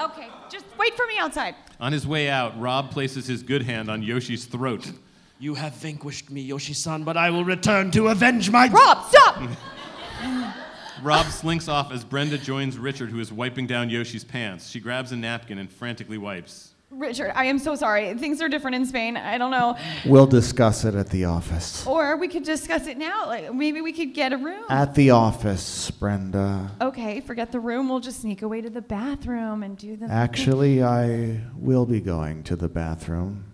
[0.00, 1.54] Okay, just wait for me outside.
[1.78, 4.90] On his way out, Rob places his good hand on Yoshi's throat.
[5.38, 8.66] You have vanquished me, Yoshi-san, but I will return to avenge my.
[8.66, 10.56] Rob, stop!
[11.02, 14.68] Rob slinks off as Brenda joins Richard, who is wiping down Yoshi's pants.
[14.70, 16.72] She grabs a napkin and frantically wipes.
[16.90, 18.14] Richard, I am so sorry.
[18.14, 19.16] Things are different in Spain.
[19.16, 19.76] I don't know.
[20.06, 21.84] We'll discuss it at the office.
[21.86, 23.26] Or we could discuss it now.
[23.26, 24.64] Like maybe we could get a room.
[24.70, 26.70] At the office, Brenda.
[26.80, 27.88] Okay, forget the room.
[27.88, 30.06] We'll just sneak away to the bathroom and do the.
[30.06, 33.44] Actually, I will be going to the bathroom,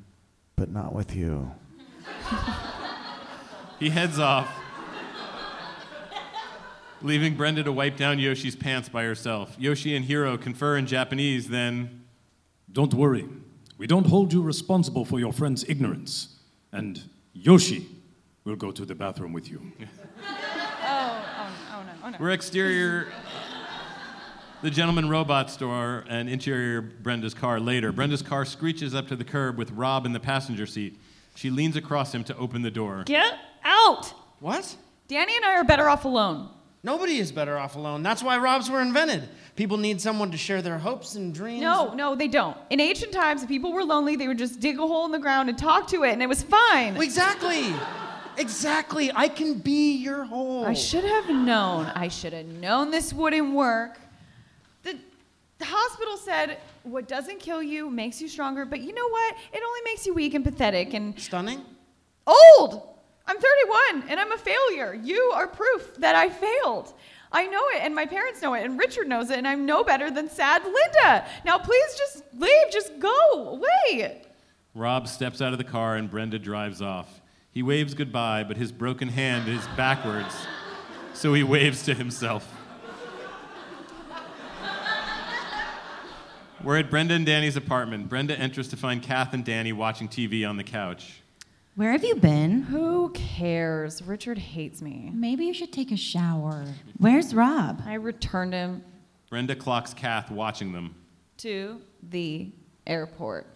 [0.54, 1.50] but not with you.
[3.80, 4.61] He heads off,
[7.04, 9.54] leaving Brenda to wipe down Yoshi's pants by herself.
[9.58, 12.04] Yoshi and Hiro confer in Japanese, then.
[12.70, 13.28] Don't worry.
[13.78, 16.36] We don't hold you responsible for your friend's ignorance.
[16.72, 17.86] And Yoshi
[18.44, 19.60] will go to the bathroom with you.
[20.84, 22.16] Oh, oh, oh no, oh no.
[22.20, 23.12] We're exterior.
[24.62, 27.92] The gentleman robot store and interior Brenda's car later.
[27.92, 31.00] Brenda's car screeches up to the curb with Rob in the passenger seat.
[31.34, 33.04] She leans across him to open the door.
[33.06, 33.34] Get
[33.64, 34.12] out!
[34.40, 34.76] What?
[35.08, 36.48] Dani and I are better off alone.
[36.84, 38.02] Nobody is better off alone.
[38.02, 39.28] That's why Robs were invented.
[39.54, 41.60] People need someone to share their hopes and dreams.
[41.60, 42.56] No, no, they don't.
[42.70, 45.18] In ancient times, if people were lonely, they would just dig a hole in the
[45.20, 46.96] ground and talk to it, and it was fine.
[46.96, 47.72] Exactly.
[48.36, 49.12] Exactly.
[49.14, 50.64] I can be your hole.
[50.64, 51.86] I should have known.
[51.86, 54.00] I should have known this wouldn't work.
[54.82, 54.98] The,
[55.58, 59.36] the hospital said what doesn't kill you makes you stronger, but you know what?
[59.52, 61.64] It only makes you weak and pathetic and Stunning?
[62.26, 62.88] old.
[63.26, 64.94] I'm 31 and I'm a failure.
[64.94, 66.92] You are proof that I failed.
[67.34, 69.82] I know it, and my parents know it, and Richard knows it, and I'm no
[69.82, 71.24] better than sad Linda.
[71.46, 73.58] Now, please just leave, just go
[73.94, 74.22] away.
[74.74, 77.20] Rob steps out of the car and Brenda drives off.
[77.50, 80.34] He waves goodbye, but his broken hand is backwards,
[81.14, 82.46] so he waves to himself.
[86.62, 88.08] We're at Brenda and Dani's apartment.
[88.08, 91.21] Brenda enters to find Kath and Dani watching TV on the couch.
[91.74, 92.62] Where have you been?
[92.62, 94.02] Who cares?
[94.02, 95.10] Richard hates me.
[95.14, 96.66] Maybe you should take a shower.
[96.98, 97.82] Where's Rob?
[97.86, 98.84] I returned him
[99.30, 100.94] Brenda clocks Kath watching them.
[101.38, 102.50] to the
[102.86, 103.46] airport.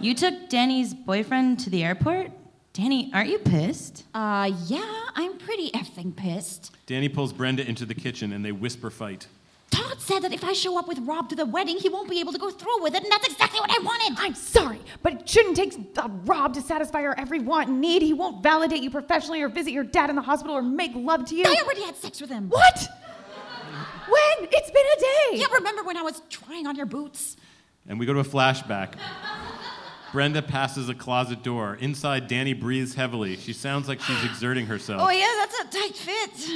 [0.00, 2.30] You took Dani's boyfriend to the airport?
[2.74, 4.04] Dani, aren't you pissed?
[4.14, 6.76] Uh, yeah, I'm pretty effing pissed.
[6.86, 9.28] Dani pulls Brenda into the kitchen and they whisper fight.
[9.72, 12.20] Todd said that if I show up with Rob to the wedding, he won't be
[12.20, 14.18] able to go through with it, and that's exactly what I wanted.
[14.20, 18.02] I'm sorry, but it shouldn't take uh, Rob to satisfy our every want and need.
[18.02, 21.24] He won't validate you professionally or visit your dad in the hospital or make love
[21.26, 21.44] to you.
[21.46, 22.50] I already had sex with him.
[22.50, 22.86] What?
[24.08, 24.48] When?
[24.52, 25.40] It's been a day.
[25.40, 27.38] Yeah, remember when I was trying on your boots?
[27.88, 28.94] And we go to a flashback.
[30.12, 31.78] Brenda passes a closet door.
[31.80, 33.38] Inside, Dani breathes heavily.
[33.38, 35.00] She sounds like she's exerting herself.
[35.02, 36.50] Oh, yeah, that's a tight fit.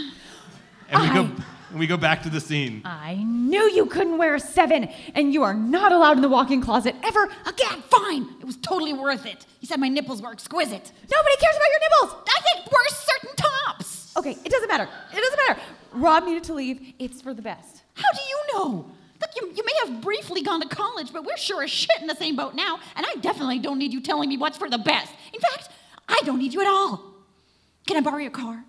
[0.90, 2.82] And we go and we go back to the scene.
[2.84, 6.60] I knew you couldn't wear a seven, and you are not allowed in the walk-in
[6.60, 8.28] closet ever Again, fine.
[8.40, 9.46] It was totally worth it.
[9.60, 10.92] He said my nipples were exquisite.
[11.10, 12.24] Nobody cares about your nipples.
[12.28, 14.12] I think we're certain tops.
[14.16, 14.88] Okay, it doesn't matter.
[15.12, 15.60] It doesn't matter.
[15.92, 16.94] Rob needed to leave.
[16.98, 17.82] It's for the best.
[17.94, 18.90] How do you know?
[19.20, 22.06] Look, you, you may have briefly gone to college, but we're sure as shit in
[22.06, 24.78] the same boat now, and I definitely don't need you telling me what's for the
[24.78, 25.12] best.
[25.32, 25.70] In fact,
[26.08, 27.02] I don't need you at all.
[27.86, 28.64] Can I borrow your car?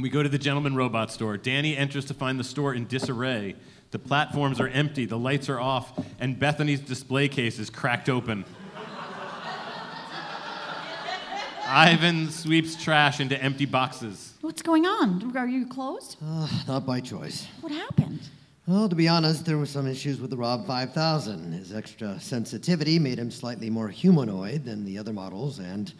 [0.00, 1.36] And we go to the gentleman robot store.
[1.36, 3.54] Dani enters to find the store in disarray.
[3.90, 8.46] The platforms are empty, the lights are off, and Bethany's display case is cracked open.
[11.66, 14.32] Ivan sweeps trash into empty boxes.
[14.40, 15.36] What's going on?
[15.36, 16.16] Are you closed?
[16.24, 17.46] Uh, not by choice.
[17.60, 18.20] What happened?
[18.66, 21.52] Well, to be honest, there were some issues with the Rob 5000.
[21.52, 25.92] His extra sensitivity made him slightly more humanoid than the other models, and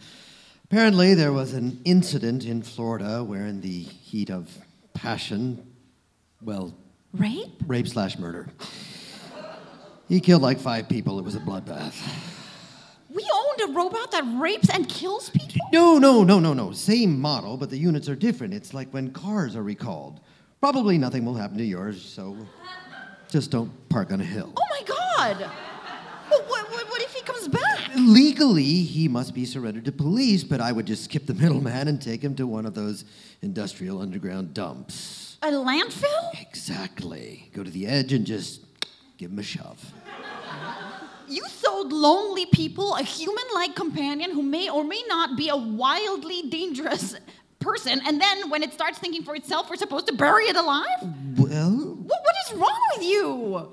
[0.71, 4.49] apparently there was an incident in Florida where, in the heat of
[4.93, 5.61] passion,
[6.41, 6.73] well,
[7.11, 7.61] Rape?
[7.67, 8.47] rape slash murder,
[10.07, 11.19] he killed like five people.
[11.19, 12.01] It was a bloodbath.
[13.13, 15.59] We owned a robot that rapes and kills people?
[15.73, 16.71] No, no, no, no, no.
[16.71, 18.53] Same model, but the units are different.
[18.53, 20.21] It's like when cars are recalled.
[20.61, 22.37] Probably nothing will happen to yours, so
[23.29, 24.53] just don't park on a hill.
[24.55, 25.51] Oh my god!
[26.29, 27.60] Well, what, what, what if he comes back?
[27.95, 32.01] Legally, he must be surrendered to police, but I would just skip the middleman and
[32.01, 33.05] take him to one of those
[33.41, 35.37] industrial underground dumps.
[35.41, 36.39] A landfill?
[36.41, 37.49] Exactly.
[37.53, 38.61] Go to the edge and just
[39.17, 39.93] give him a shove.
[41.27, 45.55] You sold lonely people a human like companion who may or may not be a
[45.55, 47.15] wildly dangerous
[47.59, 50.87] person, and then when it starts thinking for itself, we're supposed to bury it alive?
[51.37, 53.71] Well, What, what is wrong with you?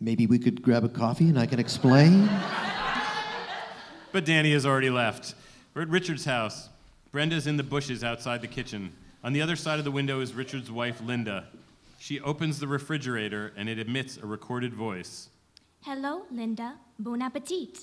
[0.00, 2.28] maybe we could grab a coffee and I can explain.
[4.14, 5.34] But Dani has already left.
[5.74, 6.68] We're at Richard's house.
[7.10, 8.92] Brenda's in the bushes outside the kitchen.
[9.24, 11.46] On the other side of the window is Richard's wife, Linda.
[11.98, 15.30] She opens the refrigerator and it emits a recorded voice.
[15.80, 16.74] Hello, Linda.
[16.96, 17.80] Bon appetit.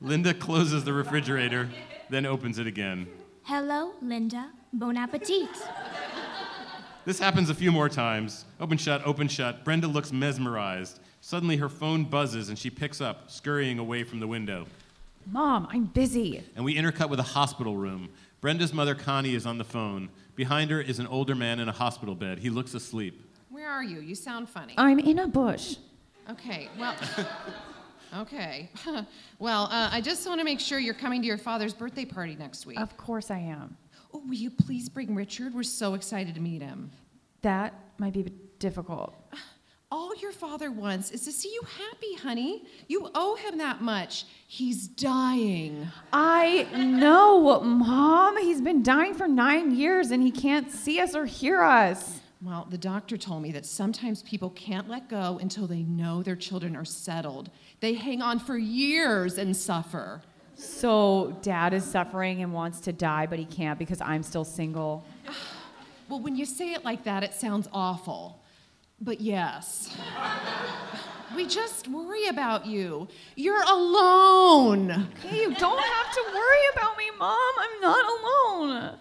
[0.00, 1.68] Linda closes the refrigerator,
[2.10, 3.06] then opens it again.
[3.44, 4.50] Hello, Linda.
[4.72, 5.48] Bon appetit.
[7.04, 8.46] This happens a few more times.
[8.58, 9.64] Open shut, open shut.
[9.64, 10.98] Brenda looks mesmerized.
[11.20, 14.66] Suddenly her phone buzzes and she picks up, scurrying away from the window.
[15.26, 16.44] Mom, I'm busy.
[16.54, 18.10] And we intercut with a hospital room.
[18.40, 20.08] Brenda's mother, Connie, is on the phone.
[20.36, 22.38] Behind her is an older man in a hospital bed.
[22.38, 23.22] He looks asleep.
[23.50, 24.00] Where are you?
[24.00, 24.74] You sound funny.
[24.76, 25.76] I'm in a bush.
[26.30, 26.94] Okay, well.
[28.18, 28.70] okay.
[29.38, 32.36] well, uh, I just want to make sure you're coming to your father's birthday party
[32.36, 32.78] next week.
[32.78, 33.76] Of course I am.
[34.14, 35.54] Oh, will you please bring Richard?
[35.54, 36.90] We're so excited to meet him.
[37.42, 38.24] That might be
[38.58, 39.14] difficult.
[39.96, 42.64] All your father wants is to see you happy, honey.
[42.86, 44.26] You owe him that much.
[44.46, 45.88] He's dying.
[46.12, 48.36] I know, Mom.
[48.36, 52.20] He's been dying for nine years and he can't see us or hear us.
[52.42, 56.36] Well, the doctor told me that sometimes people can't let go until they know their
[56.36, 57.48] children are settled.
[57.80, 60.20] They hang on for years and suffer.
[60.56, 65.06] So, Dad is suffering and wants to die, but he can't because I'm still single.
[66.08, 68.40] Well, when you say it like that, it sounds awful.
[69.00, 69.96] But yes.
[71.34, 73.08] We just worry about you.
[73.34, 74.90] You're alone.
[75.18, 77.52] Okay, you don't have to worry about me, Mom.
[77.58, 78.98] I'm not alone.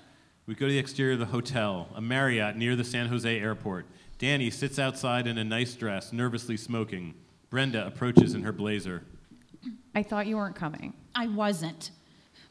[0.48, 3.86] We go to the exterior of the hotel, a Marriott near the San Jose airport.
[4.20, 7.14] Dani sits outside in a nice dress, nervously smoking.
[7.50, 9.04] Brenda approaches in her blazer.
[9.93, 10.93] I thought you weren't coming.
[11.16, 11.91] I wasn't.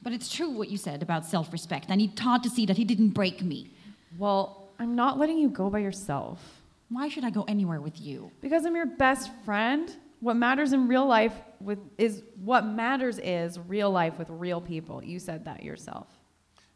[0.03, 1.91] But it's true what you said about self respect.
[1.91, 3.71] I need Todd to see that he didn't break me.
[4.19, 6.63] Well, I'm not letting you go by yourself.
[6.89, 8.31] Why should I go anywhere with you?
[8.41, 9.91] Because I'm your best friend.
[10.21, 15.03] What matters in real life with is what matters is real life with real people.
[15.03, 16.07] You said that yourself.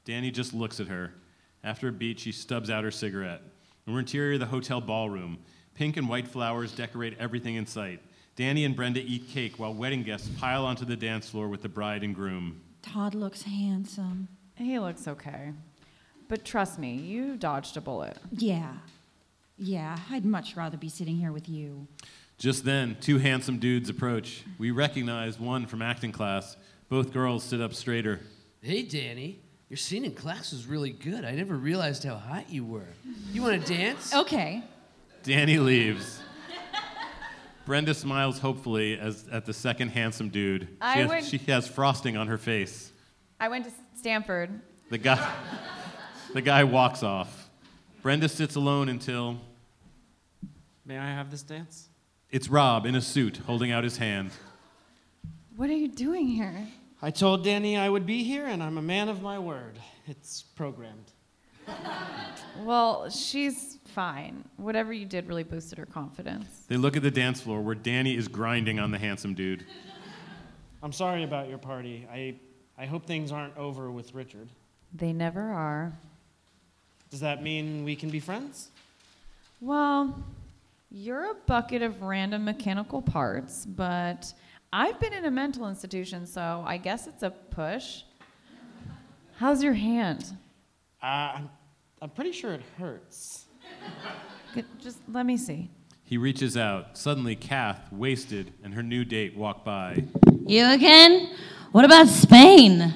[0.04, 1.14] Dani just looks at her.
[1.62, 3.42] After a beat, she stubs out her cigarette.
[3.86, 5.38] And we're interior of the hotel ballroom.
[5.74, 8.00] Pink and white flowers decorate everything in sight.
[8.36, 11.68] Dani and Brenda eat cake while wedding guests pile onto the dance floor with the
[11.68, 12.60] bride and groom.
[12.82, 14.28] Todd looks handsome.
[14.54, 15.52] He looks okay.
[16.28, 18.16] But trust me, you dodged a bullet.
[18.32, 18.74] Yeah.
[19.58, 21.86] Yeah, I'd much rather be sitting here with you.
[22.38, 24.44] Just then, two handsome dudes approach.
[24.58, 26.56] We recognize one from acting class.
[26.88, 28.20] Both girls sit up straighter.
[28.62, 29.36] Hey, Dani.
[29.68, 31.24] Your scene in class was really good.
[31.24, 32.86] I never realized how hot you were.
[33.32, 34.14] You want to dance?
[34.14, 34.62] Okay.
[35.24, 36.20] Dani leaves.
[37.66, 40.62] Brenda smiles hopefully as, at the second handsome dude.
[40.62, 42.92] She I has, would- she has frosting on her face.
[43.40, 44.60] I went to Stanford.
[44.90, 45.34] The guy,
[46.32, 47.50] the guy walks off.
[48.00, 49.38] Brenda sits alone until
[50.88, 51.90] May I have this dance?
[52.30, 54.30] it's Rob in a suit holding out his hand.
[55.54, 56.66] What are you doing here?
[57.02, 59.78] I told Dani I would be here, and I'm a man of my word.
[60.06, 61.12] It's programmed.
[62.60, 64.42] Well, she's fine.
[64.56, 66.46] Whatever you did really boosted her confidence.
[66.68, 69.66] They look at the dance floor where Dani is grinding on the handsome dude.
[70.82, 72.08] I'm sorry about your party.
[72.10, 72.36] I,
[72.78, 74.48] I hope things aren't over with Richard.
[74.94, 75.92] They never are.
[77.10, 78.70] Does that mean we can be friends?
[79.60, 80.14] Well,
[80.90, 84.32] you're a bucket of random mechanical parts, but
[84.72, 88.02] I've been in a mental institution, so I guess it's a push.
[89.36, 90.24] How's your hand?
[91.02, 91.50] Uh, I'm,
[92.02, 93.44] I'm pretty sure it hurts.
[94.54, 95.70] Good, Just let me see.
[96.04, 96.96] He reaches out.
[96.96, 100.04] Suddenly, Kath, wasted, and her new date walk by.
[100.46, 101.34] You again?
[101.72, 102.92] What about Spain?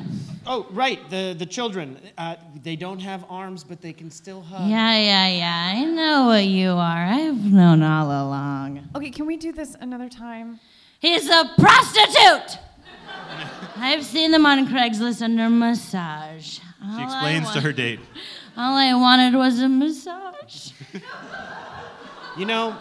[0.46, 1.98] Oh, right, the, the children.
[2.18, 4.68] Uh, they don't have arms, but they can still hug.
[4.68, 5.80] Yeah, yeah, yeah.
[5.80, 7.04] I know what you are.
[7.06, 8.88] I've known all along.
[8.96, 10.58] Okay, can we do this another time?
[10.98, 12.58] He's a prostitute!
[13.76, 16.58] I've seen them on Craigslist under massage.
[16.84, 18.00] All She I explains to her date.
[18.56, 20.72] All I wanted was a massage.
[22.38, 22.74] You know,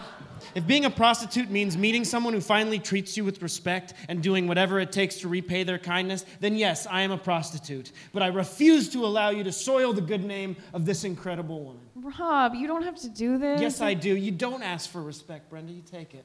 [0.54, 4.46] if being a prostitute means meeting someone who finally treats you with respect and doing
[4.46, 7.92] whatever it takes to repay their kindness, then yes, I am a prostitute.
[8.12, 11.82] But I refuse to allow you to soil the good name of this incredible woman.
[11.94, 13.60] Rob, you don't have to do this.
[13.60, 14.16] Yes, I do.
[14.16, 15.72] You don't ask for respect, Brenda.
[15.72, 16.24] You take it.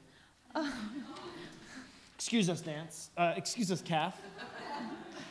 [2.16, 3.12] Excuse us, dance.
[3.16, 4.20] Uh, excuse us, Kath.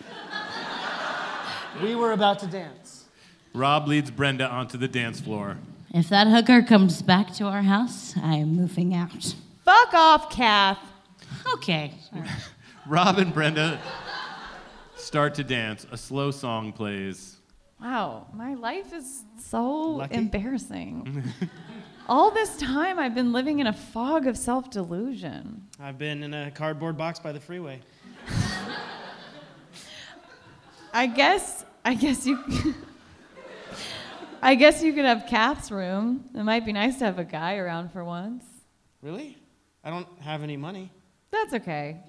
[1.82, 3.06] we were about to dance.
[3.52, 5.58] Rob leads Brenda onto the dance floor.
[5.96, 9.34] If that hooker comes back to our house, I am moving out.
[9.64, 10.78] Fuck off, Kath.
[11.54, 11.94] Okay.
[12.86, 13.80] Rob and Brenda
[14.94, 15.86] start to dance.
[15.90, 17.36] A slow song plays.
[17.80, 20.16] Wow, my life is so Lucky.
[20.16, 21.32] embarrassing.
[22.10, 25.66] All this time, I've been living in a fog of self delusion.
[25.80, 27.80] I've been in a cardboard box by the freeway.
[30.92, 32.74] I guess, I guess you.
[34.42, 36.24] I guess you could have Kath's room.
[36.34, 38.44] It might be nice to have a guy around for once.
[39.02, 39.36] Really?
[39.82, 40.90] I don't have any money.
[41.30, 42.00] That's okay.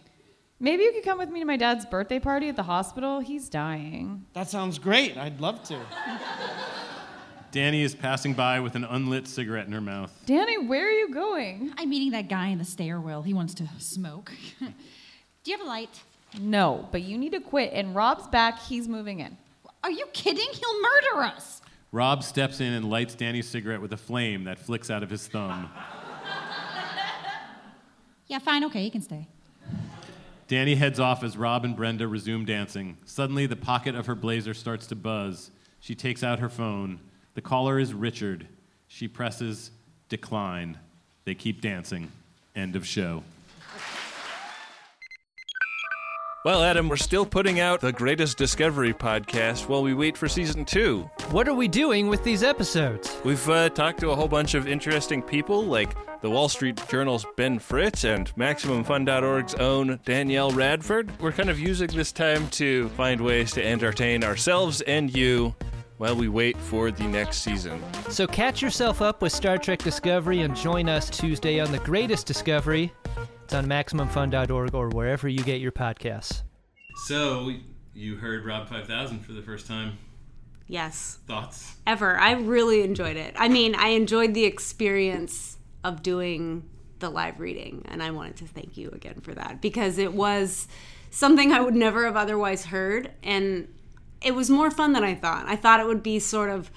[0.60, 3.20] Maybe you could come with me to my dad's birthday party at the hospital.
[3.20, 4.26] He's dying.
[4.34, 5.16] That sounds great.
[5.18, 5.80] I'd love to.
[7.52, 10.12] Dani is passing by with an unlit cigarette in her mouth.
[10.26, 11.72] Dani, where are you going?
[11.78, 13.22] I'm meeting that guy in the stairwell.
[13.22, 14.32] He wants to smoke.
[14.60, 16.02] Do you have a light?
[16.40, 17.72] No, but you need to quit.
[17.74, 18.60] And Rob's back.
[18.60, 19.38] He's moving in.
[19.84, 20.48] Are you kidding?
[20.52, 21.62] He'll murder us.
[21.92, 25.28] Rob steps in and lights Dani's cigarette with a flame that flicks out of his
[25.28, 25.70] thumb.
[28.28, 28.66] Yeah, fine.
[28.66, 29.26] Okay, you can stay.
[30.50, 32.98] Dani heads off as Rob and Brenda resume dancing.
[33.06, 35.52] Suddenly, the pocket of her blazer starts to buzz.
[35.80, 37.00] She takes out her phone.
[37.36, 38.48] The caller is Richard.
[38.88, 39.72] She presses
[40.10, 40.78] decline.
[41.26, 42.12] They keep dancing.
[42.56, 43.24] End of show.
[46.46, 50.64] Well, Adam, we're still putting out the Greatest Discovery podcast while we wait for season
[50.64, 51.10] two.
[51.32, 53.18] What are we doing with these episodes?
[53.26, 57.26] We've uh, talked to a whole bunch of interesting people, like the Wall Street Journal's
[57.36, 61.12] Ben Fritz and MaximumFun.org's own Danielle Radford.
[61.20, 65.54] We're kind of using this time to find ways to entertain ourselves and you
[65.98, 67.82] while we wait for the next season.
[68.10, 72.26] So catch yourself up with Star Trek Discovery and join us Tuesday on The Greatest
[72.28, 72.94] Discovery.
[73.48, 76.42] It's on MaximumFun.org or wherever you get your podcasts.
[77.06, 77.50] So
[77.94, 80.00] you heard Rob 5000 for the first time.
[80.68, 81.20] Yes.
[81.28, 81.78] Thoughts?
[81.88, 82.18] Ever.
[82.18, 83.36] I really enjoyed it.
[83.38, 86.68] I mean, I enjoyed the experience of doing
[87.00, 90.68] the live reading, and I wanted to thank you again for that because it was
[91.10, 93.74] something I would never have otherwise heard, and
[94.22, 95.46] it was more fun than I thought.
[95.48, 96.70] I thought it would be sort of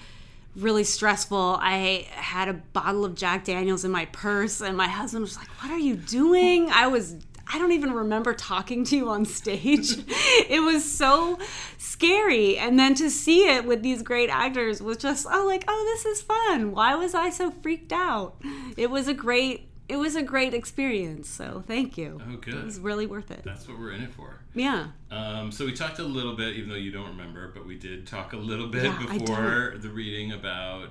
[0.55, 1.57] really stressful.
[1.61, 5.47] I had a bottle of Jack Daniels in my purse, and my husband was like,
[5.61, 6.69] What are you doing?
[6.69, 7.15] I was.
[7.53, 9.97] I don't even remember talking to you on stage.
[10.07, 11.37] it was so
[11.77, 12.57] scary.
[12.57, 16.05] And then to see it with these great actors was just, oh, like, oh, this
[16.05, 16.71] is fun.
[16.71, 18.41] Why was I so freaked out?
[18.77, 21.27] It was a great it was a great experience.
[21.29, 22.19] So thank you.
[22.29, 22.53] Oh, good.
[22.55, 23.43] It was really worth it.
[23.43, 24.39] That's what we're in it for.
[24.55, 24.87] Yeah.
[25.11, 28.07] Um, so we talked a little bit, even though you don't remember, but we did
[28.07, 30.89] talk a little bit Yeah, before the reading about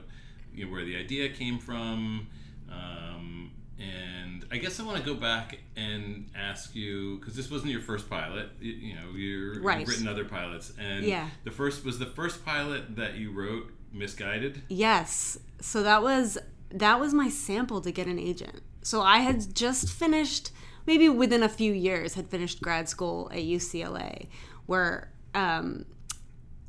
[0.54, 2.26] you know, where the idea came from.
[2.70, 7.72] Um, and I guess I want to go back and ask you because this wasn't
[7.72, 8.50] your first pilot.
[8.60, 9.80] You, you know, you're, Right.
[9.80, 11.28] you've written other pilots, and Yeah.
[11.44, 14.62] the first was the first pilot that you wrote Miss Guided.
[14.68, 15.38] Yes.
[15.60, 16.36] So that was
[16.72, 18.62] that was my sample to get an agent.
[18.82, 20.50] So I had just finished
[20.86, 24.26] maybe within a few years had finished grad school at UCLA
[24.66, 25.84] where um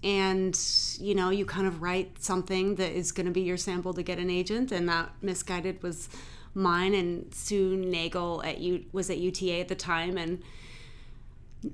[0.03, 0.59] and
[0.99, 4.03] you know you kind of write something that is going to be your sample to
[4.03, 6.09] get an agent and that Miss Guided was
[6.53, 10.41] mine and Sue Naegle at U was at UTA at the time and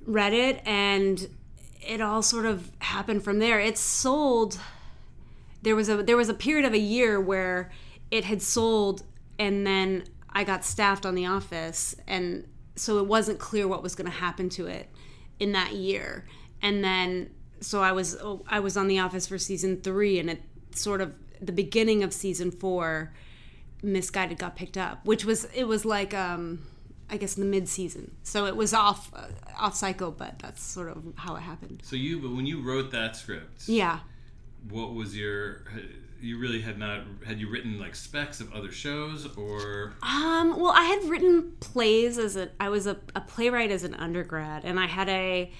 [0.06, 1.28] read it and
[1.82, 3.60] it all sort of happened from there.
[3.60, 4.60] It sold
[5.62, 7.72] there was a there was a period of a year where
[8.12, 9.04] it had sold
[9.40, 10.04] and then
[10.38, 14.18] I got staffed on the office and so it wasn't clear what was going to
[14.18, 14.88] happen to it
[15.40, 16.26] in that year.
[16.62, 20.30] And then so I was oh, I was on the office for season 3 and
[20.30, 20.42] it
[20.76, 23.12] sort of the beginning of season 4
[23.84, 26.60] Miss Guided got picked up, which was it was like um
[27.10, 28.12] I guess in the mid season.
[28.24, 29.28] So it was off uh,
[29.58, 31.82] off cycle, but that's sort of how it happened.
[31.84, 34.00] So you, but when you wrote that script, Yeah.
[34.70, 35.64] what was your?
[36.22, 40.72] You really had not had you written like specs of other shows or Um, well,
[40.72, 44.80] I had written plays as a I was a, a playwright as an undergrad, and
[44.80, 45.52] I had a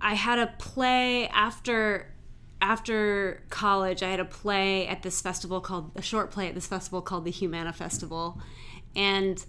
[0.00, 2.12] I had a play after
[2.60, 4.02] after college.
[4.02, 7.24] I had a play at this festival called a short play at this festival called
[7.24, 8.40] the Humana Festival,
[8.94, 9.44] and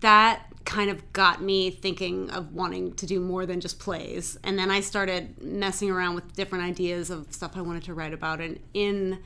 [0.00, 4.36] that kind of got me thinking of wanting to do more than just plays.
[4.42, 8.12] And then I started messing around with different ideas of stuff I wanted to write
[8.12, 9.18] about, and in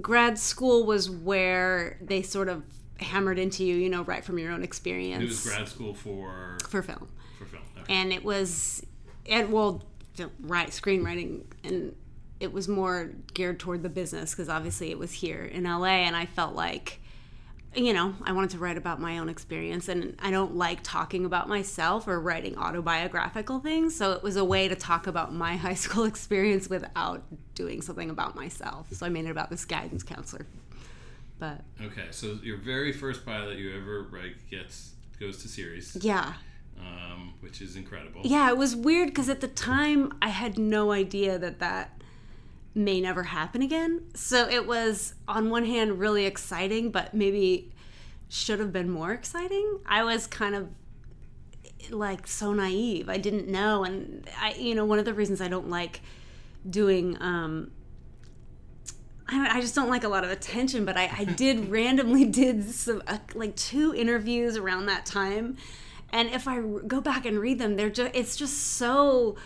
[0.00, 2.62] grad school was where they sort of
[3.00, 5.22] hammered into you, you know, right from your own experience.
[5.22, 7.08] it was grad school for for film.
[7.38, 7.62] for film.
[7.78, 7.92] Okay.
[7.92, 8.84] And it was,
[9.28, 9.82] and well,
[10.40, 11.94] right, screenwriting, and
[12.40, 16.16] it was more geared toward the business because obviously it was here in LA, and
[16.16, 17.00] I felt like,
[17.84, 21.24] you know, I wanted to write about my own experience, and I don't like talking
[21.24, 25.56] about myself or writing autobiographical things, so it was a way to talk about my
[25.66, 27.22] high school experience without
[27.54, 28.92] doing something about myself.
[28.92, 30.46] So I made it about this guidance counselor.
[31.38, 35.96] But Okay, so your very first pilot you ever write gets goes to series.
[36.00, 36.34] Yeah.
[36.78, 38.20] Um, which is incredible.
[38.24, 42.00] Yeah, it was weird because at the time I had no idea that that
[42.78, 44.02] may never happen again.
[44.14, 47.72] So it was, on one hand, really exciting, but maybe
[48.28, 49.80] should have been more exciting.
[49.86, 50.68] I was kind of
[51.90, 53.08] like so naive.
[53.08, 53.84] I didn't know.
[53.84, 56.00] And I, you know, one of the reasons I don't like
[56.68, 57.70] doing, um,
[59.28, 62.70] I, I just don't like a lot of attention, but I, I did randomly did
[62.70, 65.56] some uh, like two interviews around that time,
[66.10, 69.36] and if I r- go back and read them, they're just it's just so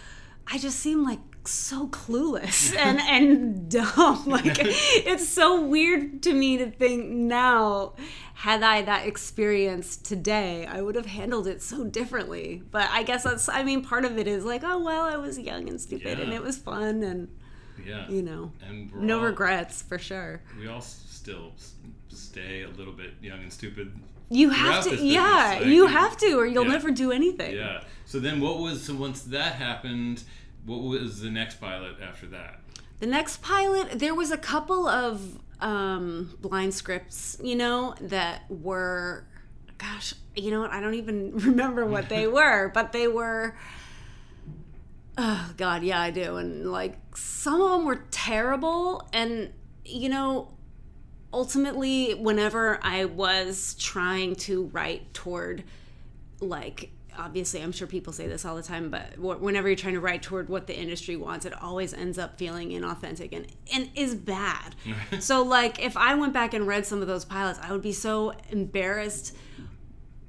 [0.46, 1.18] I just seem like
[1.48, 4.24] so clueless and and dumb.
[4.26, 7.94] Like it's so weird to me to think now.
[8.34, 12.60] Had I that experience today, I would have handled it so differently.
[12.72, 15.38] But I guess that's, I mean, part of it is like, oh, well, I was
[15.38, 17.28] young and stupid and it was fun and,
[17.86, 18.08] Yeah.
[18.08, 20.42] you know, And no all- regrets for sure.
[20.58, 21.52] We all still
[22.08, 23.92] stay a little bit young and stupid.
[24.28, 26.72] You have to, yeah, like, you have to, or you'll yeah.
[26.72, 27.54] never do anything.
[27.54, 27.84] Yeah.
[28.06, 30.24] So then, what was so once that happened?
[30.64, 32.60] What was the next pilot after that?
[33.00, 39.26] The next pilot, there was a couple of um, blind scripts, you know, that were,
[39.78, 40.70] gosh, you know what?
[40.70, 43.56] I don't even remember what they were, but they were.
[45.18, 49.52] Oh God, yeah, I do, and like some of them were terrible, and
[49.84, 50.54] you know,
[51.34, 55.64] ultimately, whenever I was trying to write toward
[56.40, 60.00] like obviously i'm sure people say this all the time but whenever you're trying to
[60.00, 64.14] write toward what the industry wants it always ends up feeling inauthentic and, and is
[64.14, 64.74] bad.
[65.20, 67.92] So like if i went back and read some of those pilots i would be
[67.92, 69.36] so embarrassed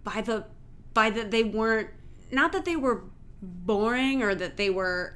[0.04, 0.46] by the
[0.94, 1.90] by that they weren't
[2.32, 3.04] not that they were
[3.42, 5.16] boring or that they were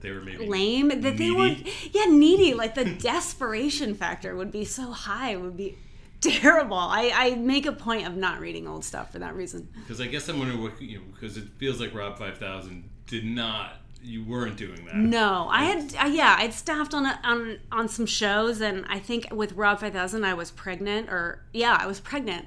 [0.00, 1.54] they were maybe lame that they were
[1.92, 2.54] yeah needy.
[2.54, 5.76] Like the desperation factor would be so high it would be
[6.20, 10.00] terrible I, I make a point of not reading old stuff for that reason Because
[10.00, 13.24] I guess I'm wondering what you know, because it feels like Rob Five Thousand did
[13.24, 13.74] not.
[14.02, 14.94] You weren't doing that.
[14.94, 19.00] no i had I, yeah i'd staffed on a, on on some shows and i
[19.00, 22.46] think with rob 5000 i was pregnant or yeah i was pregnant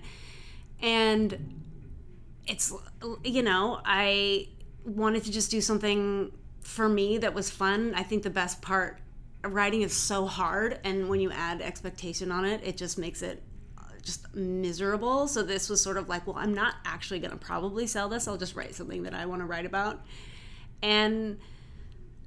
[0.82, 1.60] and
[2.48, 2.74] it's
[3.26, 4.48] you know i
[4.86, 9.00] wanted to just do something for me that was fun i think the best part
[9.44, 13.44] writing is so hard and when you add expectation on it it just makes it
[14.02, 15.28] just miserable.
[15.28, 18.28] So this was sort of like well i'm not actually going to probably sell this.
[18.28, 20.02] I'll just write something that i want to write about.
[20.82, 21.40] And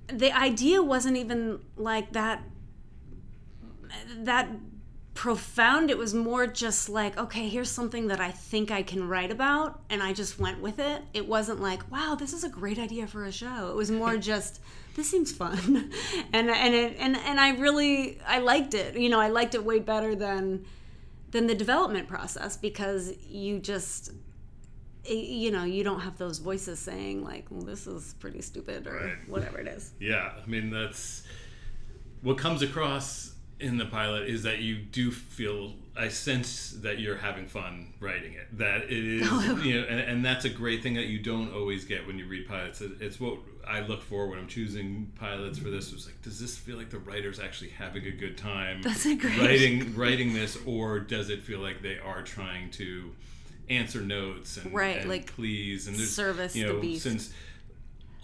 [0.08, 2.42] the idea wasn't even like that
[4.18, 4.48] that
[5.14, 5.90] profound.
[5.90, 9.80] It was more just like okay here's something that i think i can write about.
[9.90, 11.02] And i just went with it.
[11.12, 13.70] It wasn't like wow this is a great idea for a show.
[13.70, 14.60] It was more just
[14.96, 15.90] this seems fun.
[16.32, 18.96] And and it, and and i really i liked it.
[18.96, 20.64] You know i liked it way better than
[21.34, 24.10] than the development process because you just
[25.08, 28.86] eh, you know you don't have those voices saying like well, this is pretty stupid
[28.86, 29.28] or Right.
[29.28, 31.24] whatever it is Yeah, I mean that's
[32.22, 33.33] what comes across
[33.64, 38.32] in the pilot is that you do feel I sense that you're having fun writing
[38.34, 38.58] it.
[38.58, 38.92] That it
[39.22, 39.60] is, oh.
[39.62, 42.26] you know, and, and that's a great thing that you don't always get when you
[42.26, 42.80] read pilots.
[42.80, 45.92] It's what I look for when I'm choosing pilots for this.
[45.92, 49.38] Was like, does this feel like the writer's actually having a good time a great-
[49.40, 53.12] writing writing this, or does it feel like they are trying to
[53.70, 57.04] answer notes and, Right, and like please and there's service you the know beast.
[57.04, 57.32] since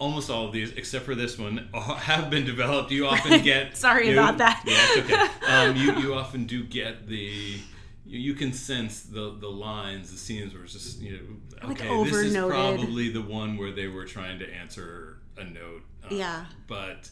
[0.01, 2.91] almost all of these, except for this one, have been developed.
[2.91, 3.77] You often get.
[3.77, 4.63] Sorry you about that.
[4.65, 5.27] Yeah, it's okay.
[5.51, 7.59] Um, you you often do get the.
[8.05, 11.81] You, you can sense the the lines, the scenes where it's just you know, Like
[11.81, 15.83] okay, this is probably the one where they were trying to answer a note.
[16.03, 16.45] um, Yeah.
[16.67, 17.09] But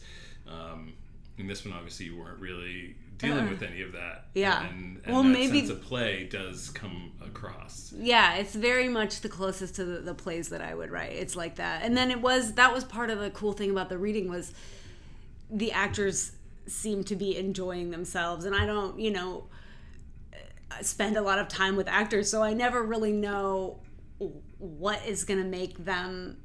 [0.48, 0.92] um,
[1.38, 4.26] in this one, obviously, you weren't really dealing Uh, with any of that.
[4.34, 4.66] yeah.
[4.66, 7.92] And, and Well, maybe- sense of play does come across.
[7.96, 11.36] yeah it's very much the closest to the, the plays that i would write it's
[11.36, 13.96] like that and then it was that was part of the cool thing about the
[13.98, 14.52] reading was
[15.50, 16.32] the actors
[16.66, 19.44] seem to be enjoying themselves and i don't you know
[20.82, 23.78] spend a lot of time with actors so i never really know
[24.58, 26.36] what is going to make them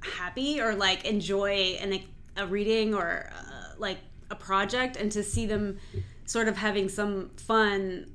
[0.00, 2.00] happy or like enjoy an,
[2.36, 3.98] a reading or uh, like
[4.30, 5.78] a project and to see them
[6.26, 8.12] sort of having some fun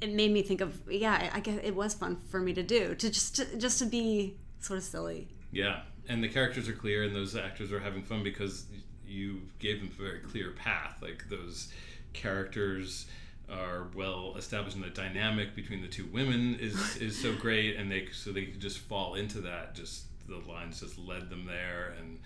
[0.00, 2.94] it made me think of yeah i guess it was fun for me to do
[2.94, 7.04] to just to, just to be sort of silly Yeah, and the characters are clear,
[7.04, 8.66] and those actors are having fun because
[9.06, 10.98] you gave them a very clear path.
[11.00, 11.72] Like those
[12.12, 13.06] characters
[13.48, 17.90] are well established, and the dynamic between the two women is is so great, and
[17.90, 19.74] they so they just fall into that.
[19.74, 22.18] Just the lines just led them there, and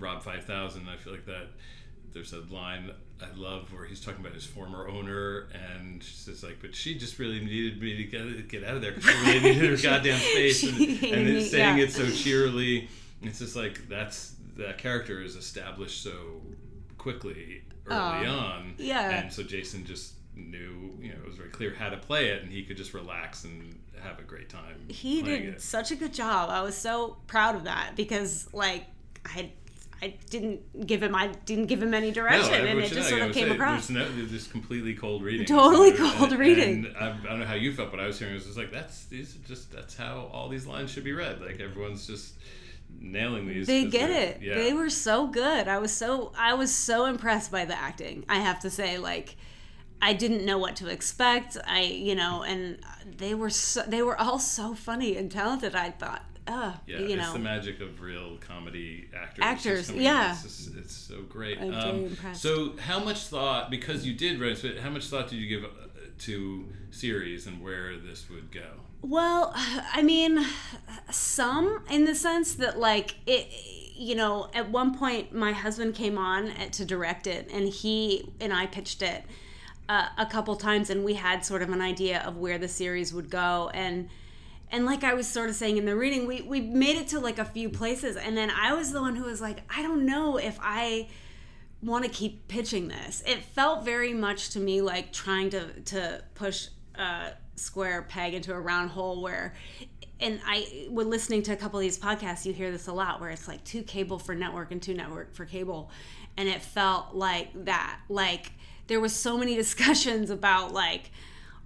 [0.00, 0.88] Rob Five Thousand.
[0.88, 1.48] I feel like that.
[2.16, 6.62] There's a line I love where he's talking about his former owner, and she's like,
[6.62, 9.40] "But she just really needed me to get get out of there because she really
[9.54, 10.80] needed her goddamn space." And,
[11.12, 11.84] and me, saying yeah.
[11.84, 12.88] it so cheerily.
[13.20, 16.40] It's just like that's that character is established so
[16.96, 18.74] quickly early Aw, on.
[18.78, 19.10] yeah.
[19.10, 22.42] And so Jason just knew, you know, it was very clear how to play it,
[22.42, 24.86] and he could just relax and have a great time.
[24.88, 25.60] he did it.
[25.60, 28.84] such a good job i was so proud of that because like
[29.24, 29.50] i had
[30.02, 33.22] i didn't give him i didn't give him any direction I- and it just sort
[33.22, 35.46] of came say, across There's, no, just completely cold reading.
[35.58, 36.84] Totally And- cold and- reading.
[36.86, 38.58] And I, I don't know how you felt, but I was hearing it was just
[38.58, 41.40] like that's these are just that's how all these lines should be read.
[41.40, 42.34] Like everyone's just
[42.98, 43.66] nailing these.
[43.66, 44.54] They get it Yeah.
[44.54, 48.36] they were so good i was so i was so impressed by the acting i
[48.38, 49.36] have to say like
[50.00, 52.78] i didn't know what to expect i you know and
[53.18, 57.18] they were so they were all so funny and talented i thought uh Yeah, you
[57.18, 59.42] it's the magic of real comedy actors.
[59.44, 60.04] Actors, just coming in.
[60.06, 60.32] yeah.
[60.32, 61.58] It's, just- it's so great.
[61.60, 62.42] I'm very impressed.
[62.42, 65.64] So, how much thought, because you did write, it, how much thought did you give
[65.64, 65.68] uh,
[66.20, 68.68] to series and where this would go?
[69.02, 70.44] Well, I mean,
[71.10, 73.46] some in the sense that like it
[73.98, 78.52] you know, at one point my husband came on to direct it and he and
[78.52, 79.24] I pitched it
[79.88, 83.14] uh, a couple times and we had sort of an idea of where the series
[83.14, 84.08] would go and
[84.70, 87.20] and like I was sort of saying in the reading, we we made it to
[87.20, 90.04] like a few places and then I was the one who was like, I don't
[90.06, 91.08] know if I
[91.82, 93.22] want to keep pitching this.
[93.26, 98.52] It felt very much to me like trying to to push a square peg into
[98.52, 99.54] a round hole where
[100.20, 103.20] and I when listening to a couple of these podcasts you hear this a lot
[103.20, 105.90] where it's like two cable for network and two network for cable
[106.36, 108.52] and it felt like that like
[108.86, 111.10] there was so many discussions about like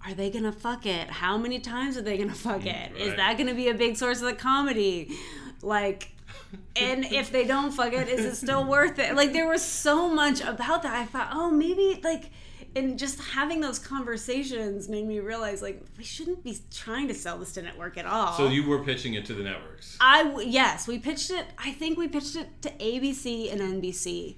[0.06, 1.10] are they gonna fuck it?
[1.10, 2.96] How many times are they gonna fuck it?
[2.96, 3.16] Is right.
[3.16, 5.16] that gonna be a big source of the comedy?
[5.62, 6.12] Like,
[6.76, 9.14] and if they don't fuck it, is it still worth it?
[9.14, 10.94] Like, there was so much about that.
[10.94, 12.30] I thought, oh, maybe like,
[12.76, 17.38] and just having those conversations made me realize like we shouldn't be trying to sell
[17.38, 18.32] this to network at all.
[18.34, 19.96] So you were pitching it to the networks.
[20.00, 21.46] I w- yes, we pitched it.
[21.58, 24.36] I think we pitched it to ABC and NBC,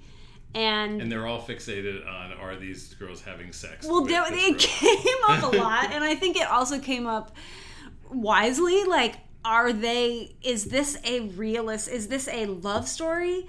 [0.54, 3.86] and And they're all fixated on are these girls having sex?
[3.86, 7.34] well, this it came up a lot, and I think it also came up
[8.10, 8.84] wisely.
[8.84, 10.36] Like, are they?
[10.42, 11.88] Is this a realist?
[11.88, 13.46] Is this a love story?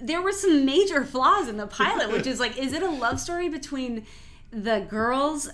[0.00, 3.18] There were some major flaws in the pilot, which is like, is it a love
[3.18, 4.06] story between
[4.50, 5.50] the girls?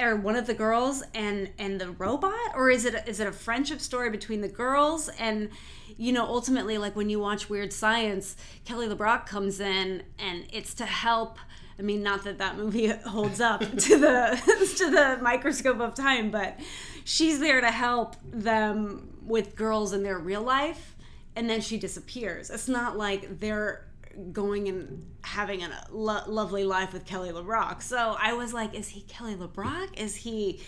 [0.00, 3.32] Or one of the girls and and the robot, or is it is it a
[3.32, 5.50] friendship story between the girls and
[5.96, 10.74] you know ultimately like when you watch Weird Science, Kelly LeBrock comes in and it's
[10.74, 11.38] to help
[11.78, 16.30] I mean, not that that movie holds up to the to the microscope of time,
[16.30, 16.58] but
[17.04, 20.96] she's there to help them with girls in their real life,
[21.34, 22.50] and then she disappears.
[22.50, 23.86] It's not like they're
[24.30, 27.82] going and having a lo- lovely life with Kelly LeBrock.
[27.82, 29.98] So I was like, is he Kelly LeBrock?
[29.98, 30.62] Is he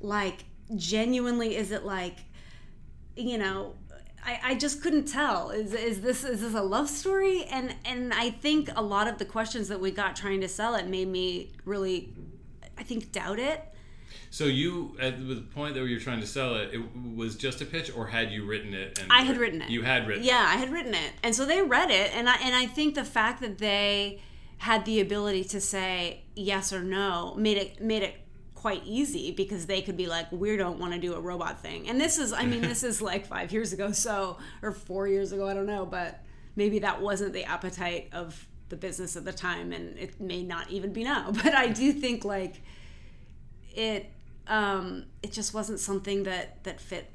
[0.00, 1.56] like genuinely?
[1.56, 2.20] Is it like,
[3.14, 3.74] you know?
[4.26, 5.50] I, I just couldn't tell.
[5.50, 7.44] Is, is this is this a love story?
[7.44, 10.74] And and I think a lot of the questions that we got trying to sell
[10.74, 12.12] it made me really,
[12.76, 13.62] I think, doubt it.
[14.30, 16.82] So you, at the point that you were trying to sell it, it
[17.14, 18.98] was just a pitch, or had you written it?
[18.98, 19.70] And I had written it.
[19.70, 20.24] You had written.
[20.24, 22.96] Yeah, I had written it, and so they read it, and I and I think
[22.96, 24.20] the fact that they
[24.58, 28.25] had the ability to say yes or no made it made it
[28.56, 31.88] quite easy because they could be like, we don't want to do a robot thing,
[31.88, 35.30] and this is, I mean, this is like five years ago, so or four years
[35.30, 36.24] ago, I don't know, but
[36.56, 40.70] maybe that wasn't the appetite of the business at the time, and it may not
[40.70, 41.30] even be now.
[41.44, 42.62] But I do think like
[43.74, 44.10] it
[44.48, 47.10] um, it just wasn't something that that fit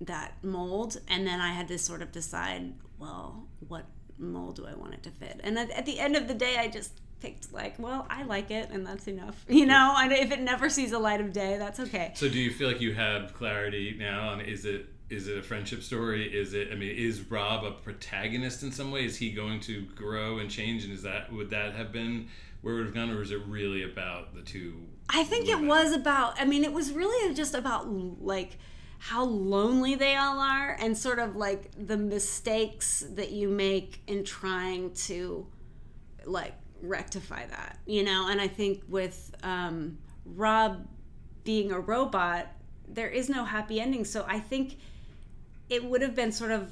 [0.00, 0.98] that mold.
[1.08, 3.86] And then i had to sort of decide well what
[4.18, 5.40] mold do i want it to fit?
[5.42, 8.50] And at, at the end of the day i just picked like well i like
[8.50, 9.94] it and that's enough you know?
[9.98, 12.12] And if it never sees the light of day that's okay.
[12.14, 15.42] So do you feel like you have clarity now on is it is it a
[15.42, 16.26] friendship story?
[16.26, 19.04] Is it I mean, is Rob a protagonist in some way?
[19.04, 20.84] Is he going to grow and change?
[20.84, 22.28] And is that would that have been
[22.62, 24.82] where it would have gone or is it really about the two?
[25.08, 28.58] I think it was about, I mean, it was really just about like
[28.98, 34.24] how lonely they all are and sort of like the mistakes that you make in
[34.24, 35.46] trying to
[36.24, 36.54] like
[36.86, 38.28] rectify that, you know?
[38.28, 40.86] And I think with um, Rob
[41.44, 42.48] being a robot,
[42.88, 44.04] there is no happy ending.
[44.04, 44.78] So I think
[45.68, 46.70] it would have been sort of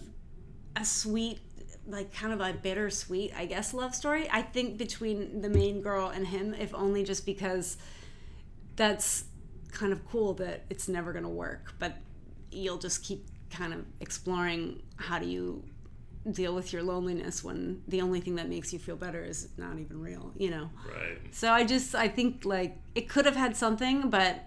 [0.77, 1.39] a sweet
[1.87, 4.29] like kind of a bittersweet, I guess, love story.
[4.31, 7.77] I think between the main girl and him, if only just because
[8.77, 9.25] that's
[9.71, 11.97] kind of cool that it's never going to work, but
[12.51, 15.63] you'll just keep kind of exploring how do you
[16.31, 19.79] deal with your loneliness when the only thing that makes you feel better is not
[19.79, 20.71] even real, you know.
[20.89, 21.19] Right.
[21.33, 24.45] So I just I think like it could have had something, but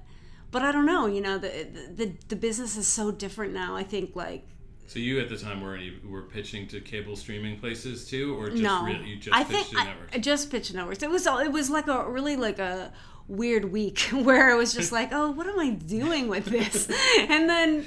[0.50, 3.76] but I don't know, you know, the the the business is so different now.
[3.76, 4.48] I think like
[4.88, 8.50] So you at the time were any, were pitching to cable streaming places too, or
[8.50, 10.16] just no, really, you just I pitched think to I, networks?
[10.16, 11.04] I just pitched to networks.
[11.04, 12.92] It was all- it was like a really like a
[13.28, 16.88] weird week where it was just like, oh, what am I doing with this?
[17.20, 17.86] and then,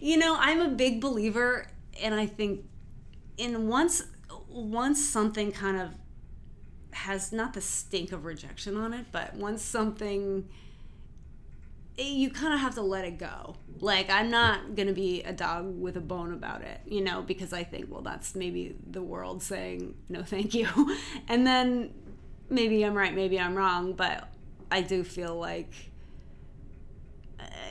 [0.00, 1.66] you know, I'm a big believer,
[2.02, 2.64] and I think
[3.38, 4.02] in once
[4.48, 5.90] once something kind of
[6.92, 10.48] has not the stink of rejection on it, but once something
[11.96, 13.56] you kind of have to let it go.
[13.80, 17.52] Like I'm not gonna be a dog with a bone about it, you know, because
[17.52, 20.68] I think, well, that's maybe the world saying no, thank you,
[21.28, 21.94] and then
[22.50, 24.28] maybe I'm right, maybe I'm wrong, but
[24.70, 25.72] I do feel like,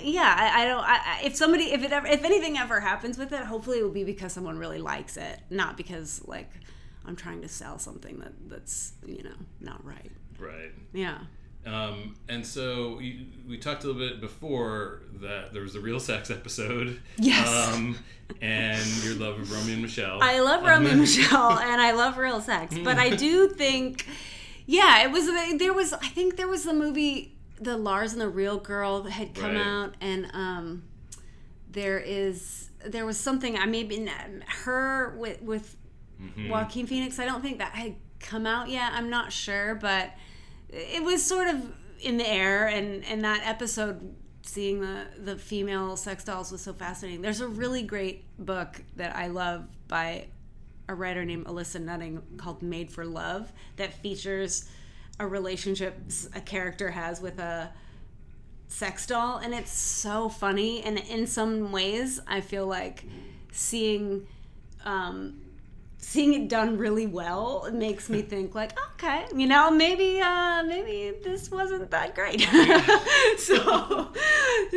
[0.03, 0.83] yeah, I, I don't.
[0.83, 3.91] I, if somebody, if it ever, if anything ever happens with it, hopefully it will
[3.91, 6.49] be because someone really likes it, not because like
[7.05, 10.11] I'm trying to sell something that that's you know not right.
[10.39, 10.71] Right.
[10.93, 11.17] Yeah.
[11.65, 15.99] Um, and so you, we talked a little bit before that there was a real
[15.99, 17.01] sex episode.
[17.17, 17.47] Yes.
[17.73, 17.97] Um,
[18.41, 20.19] and your love of Romy and Michele.
[20.21, 22.75] I love Um, Romy and Michele, and I love real sex.
[22.83, 24.05] But I do think,
[24.65, 25.25] yeah, it was.
[25.59, 25.91] There was.
[25.93, 29.65] I think there was the movie, the Lars and the Real Girl had come Right.
[29.65, 30.83] out, and um,
[31.69, 33.57] there is there was something.
[33.57, 34.07] I maybe
[34.63, 35.75] her with with
[36.21, 36.49] Mhm.
[36.49, 37.19] Joaquin Phoenix.
[37.19, 38.91] I don't think that had come out yet.
[38.93, 40.11] I'm not sure, but
[40.69, 44.15] it was sort of in the air, and and that episode.
[44.43, 47.21] Seeing the the female sex dolls was so fascinating.
[47.21, 50.27] There's a really great book that I love by
[50.87, 54.69] a writer named Alissa Nutting called Made for Love that features
[55.19, 55.97] a relationship
[56.35, 57.71] a character has with a
[58.67, 63.05] sex doll and it's so funny and in some ways I feel like
[63.51, 64.27] seeing
[64.85, 65.39] um
[65.99, 70.63] seeing it done really well it makes me think like okay you know maybe uh
[70.63, 72.41] maybe this wasn't that great.
[73.37, 74.11] So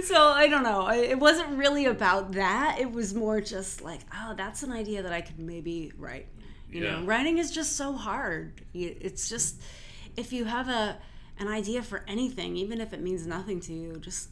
[0.04, 0.88] so i don't know.
[0.90, 2.78] It wasn't really about that.
[2.80, 6.26] It was more just like oh that's an idea that i could maybe write.
[6.70, 7.00] You Yeah.
[7.00, 8.62] know writing is just so hard.
[8.72, 9.60] It's just
[10.20, 10.96] if you have a
[11.38, 14.28] an idea for anything even if it means nothing to you just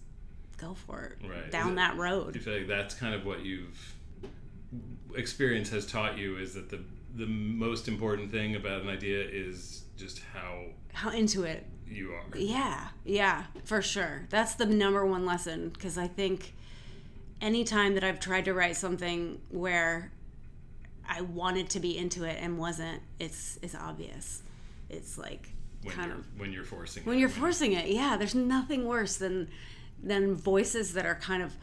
[0.56, 3.40] go for it right down that do road you feel like that's kind of what
[3.44, 3.94] you've
[5.14, 6.80] experience has taught you is that the
[7.14, 12.38] the most important thing about an idea is just how how into it you are
[12.38, 14.26] Yeah, yeah, for sure.
[14.30, 16.54] That's the number one lesson because I think
[17.40, 20.12] anytime that I've tried to write something where
[21.08, 24.42] I wanted to be into it and wasn't, it's it's obvious.
[24.90, 25.50] It's like
[25.82, 27.06] when kind you're, of when you're forcing it.
[27.06, 27.20] when it.
[27.20, 27.86] you're forcing it.
[27.88, 29.48] Yeah, there's nothing worse than
[30.02, 31.54] than voices that are kind of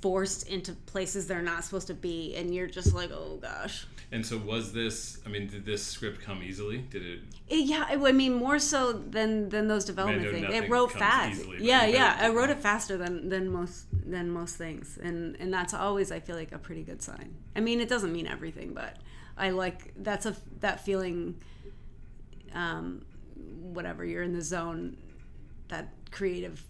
[0.00, 4.26] forced into places they're not supposed to be and you're just like, "Oh gosh." and
[4.26, 7.94] so was this i mean did this script come easily did it It- yeah, I
[7.94, 10.52] I mean more so than than those development know things.
[10.52, 11.40] It wrote fast.
[11.40, 12.16] easily, yeah, yeah.
[12.20, 16.18] I wrote it faster than than most than most things, and and that's always I
[16.20, 17.34] feel like a pretty good sign.
[17.54, 18.96] I mean, it doesn't mean everything, but
[19.36, 21.36] I like that's a that feeling.
[22.52, 23.04] Um,
[23.74, 24.96] whatever you're in the zone,
[25.68, 26.62] that creative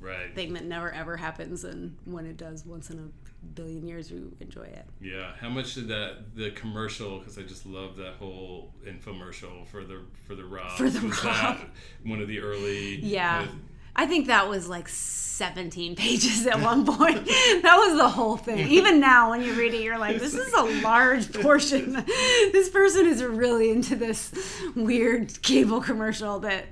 [0.00, 4.10] right thing that never ever happens, and when it does, once in a billion years,
[4.10, 4.86] you enjoy it.
[5.00, 7.18] Yeah, how much did that the commercial?
[7.18, 10.76] Because I just love that whole infomercial for the for the Rob.
[10.76, 11.58] For the was Rob.
[12.04, 12.96] one of the early.
[12.96, 13.38] Yeah.
[13.46, 13.56] kind of-
[13.94, 17.26] I think that was like 17 pages at one point.
[17.26, 18.68] that was the whole thing.
[18.68, 21.92] Even now, when you read it, you're like, this is a large portion.
[22.52, 24.32] this person is really into this
[24.76, 26.66] weird cable commercial that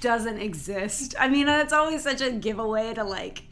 [0.00, 1.14] doesn't exist.
[1.18, 3.42] I mean, it's always such a giveaway to like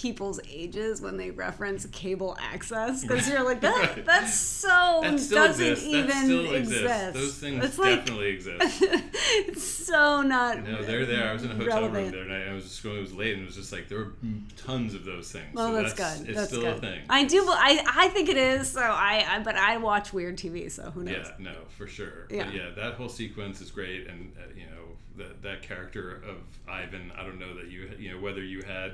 [0.00, 4.06] people's ages when they reference cable access because you're like that Right.
[4.06, 5.86] that's so That doesn't exists.
[5.86, 6.06] even
[6.46, 7.12] that exist exists.
[7.14, 8.82] Those things it's like definitely exist.
[8.82, 11.28] it's so not No, they're there.
[11.28, 12.12] I was in a hotel room relevant.
[12.12, 12.96] there, and I, I was just going.
[12.96, 14.12] It was late, and it was just like there were
[14.56, 15.46] tons of those things.
[15.54, 16.28] Well, so that's, that's, good.
[16.28, 16.76] It's that's still good.
[16.76, 17.00] a thing.
[17.10, 17.44] I do.
[17.48, 18.68] I I think it is.
[18.70, 20.70] So I, I but I watch weird TV.
[20.70, 21.26] So who knows?
[21.26, 22.26] Yeah, no, for sure.
[22.30, 22.44] Yeah.
[22.44, 26.36] But yeah, that whole sequence is great, and uh, you know that that character of
[26.68, 27.10] Ivan.
[27.16, 28.92] I don't know that you you know whether you had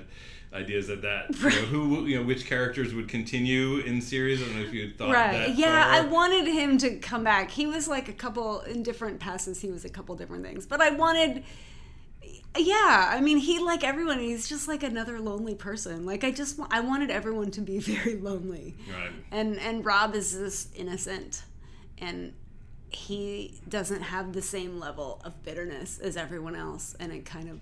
[0.52, 1.34] ideas of that.
[1.38, 4.40] You know, who you know which characters would continue in series.
[4.42, 5.32] I don't know if you had thought Right.
[5.48, 7.50] that Yeah, I wanted him to come back.
[7.50, 9.60] He was like a couple in different passes.
[9.60, 11.44] He was a couple different things, but I wanted.
[12.58, 14.18] Yeah, I mean, he like everyone.
[14.18, 16.06] He's just like another lonely person.
[16.06, 18.74] Like I just, I wanted everyone to be very lonely.
[18.90, 19.10] Right.
[19.30, 21.42] and and Rob is this innocent,
[21.98, 22.32] and
[22.96, 27.60] he doesn't have the same level of bitterness as everyone else, and it kind of,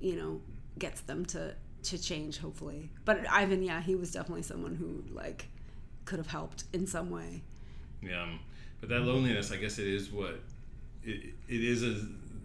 [0.00, 0.40] you know,
[0.78, 2.90] gets them to to change hopefully.
[3.04, 5.48] But Ivan, yeah, he was definitely someone who like
[6.04, 7.42] could have helped in some way.
[8.02, 8.26] Yeah,
[8.80, 10.40] but that loneliness, I guess, it is what
[11.02, 11.82] it, it is.
[11.82, 11.94] A,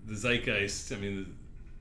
[0.07, 0.93] the zeitgeist.
[0.93, 1.35] I mean,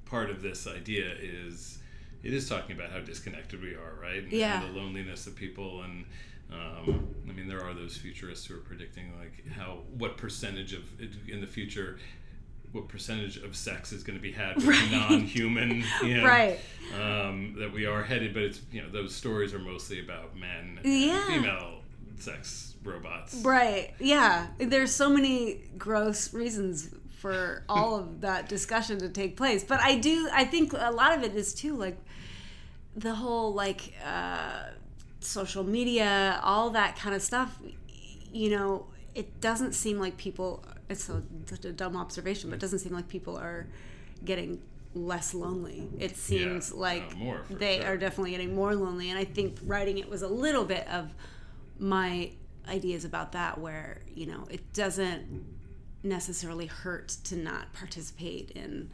[0.07, 1.79] part of this idea is
[2.24, 4.24] it is talking about how disconnected we are, right?
[4.24, 4.61] And, Yeah.
[4.64, 6.05] and the loneliness of people, and
[6.53, 10.84] um, I mean, there are those futurists who are predicting like how what percentage of
[11.28, 11.99] in the future.
[12.72, 14.90] What percentage of sex is going to be had with Right.
[14.90, 16.59] non-human, you know, Right.
[17.01, 20.80] Um, that we are headed, but it's you know those stories are mostly about men,
[20.82, 21.26] and Yeah.
[21.26, 21.78] female
[22.18, 23.94] sex robots, Right.
[23.99, 24.49] Yeah.
[24.59, 29.64] There's so many gross reasons for all of that discussion to take place.
[29.64, 31.97] But I do I think a lot of it is too like
[32.94, 34.64] the whole like uh
[35.27, 37.59] social media, all that kind of stuff,
[38.33, 42.61] you know, it doesn't seem like people it's a, such a dumb observation, but it
[42.61, 43.66] doesn't seem like people are
[44.24, 44.62] getting
[44.95, 45.89] less lonely.
[45.99, 47.87] It seems like no, more, they sure.
[47.89, 51.12] are definitely getting more lonely and I think writing it was a little bit of
[51.79, 52.31] my
[52.68, 55.45] ideas about that where you know it doesn't
[56.03, 58.91] necessarily hurt to not participate in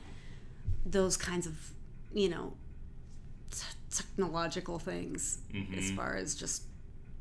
[0.85, 1.55] those kinds of
[2.13, 2.55] you know
[3.97, 5.39] technological things
[5.77, 5.97] as Mhm.
[5.97, 6.65] far as just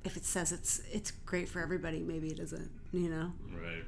[0.03, 3.83] if it says it's it's great for everybody maybe it isn't you know Right.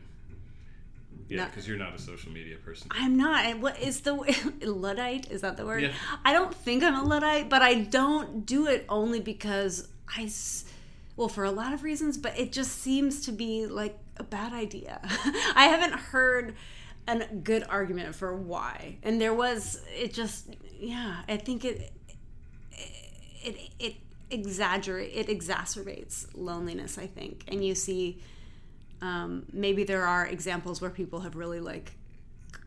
[1.29, 2.87] Yeah, because you're not a social media person.
[2.91, 3.57] I'm not.
[3.59, 4.13] What is the
[4.61, 5.31] luddite?
[5.31, 5.83] Is that the word?
[5.83, 5.93] Yeah.
[6.25, 10.29] I don't think I'm a luddite, but I don't do it only because I,
[11.15, 14.53] well, for a lot of reasons, but it just seems to be like a bad
[14.53, 14.99] idea.
[15.55, 16.55] I haven't heard
[17.07, 19.81] a good argument for why, and there was.
[19.95, 21.93] It just, yeah, I think it,
[23.43, 23.95] it, it
[24.31, 26.97] exaggerate, it exacerbates loneliness.
[26.97, 28.21] I think, and you see
[29.01, 31.91] um, maybe there are examples where people have really like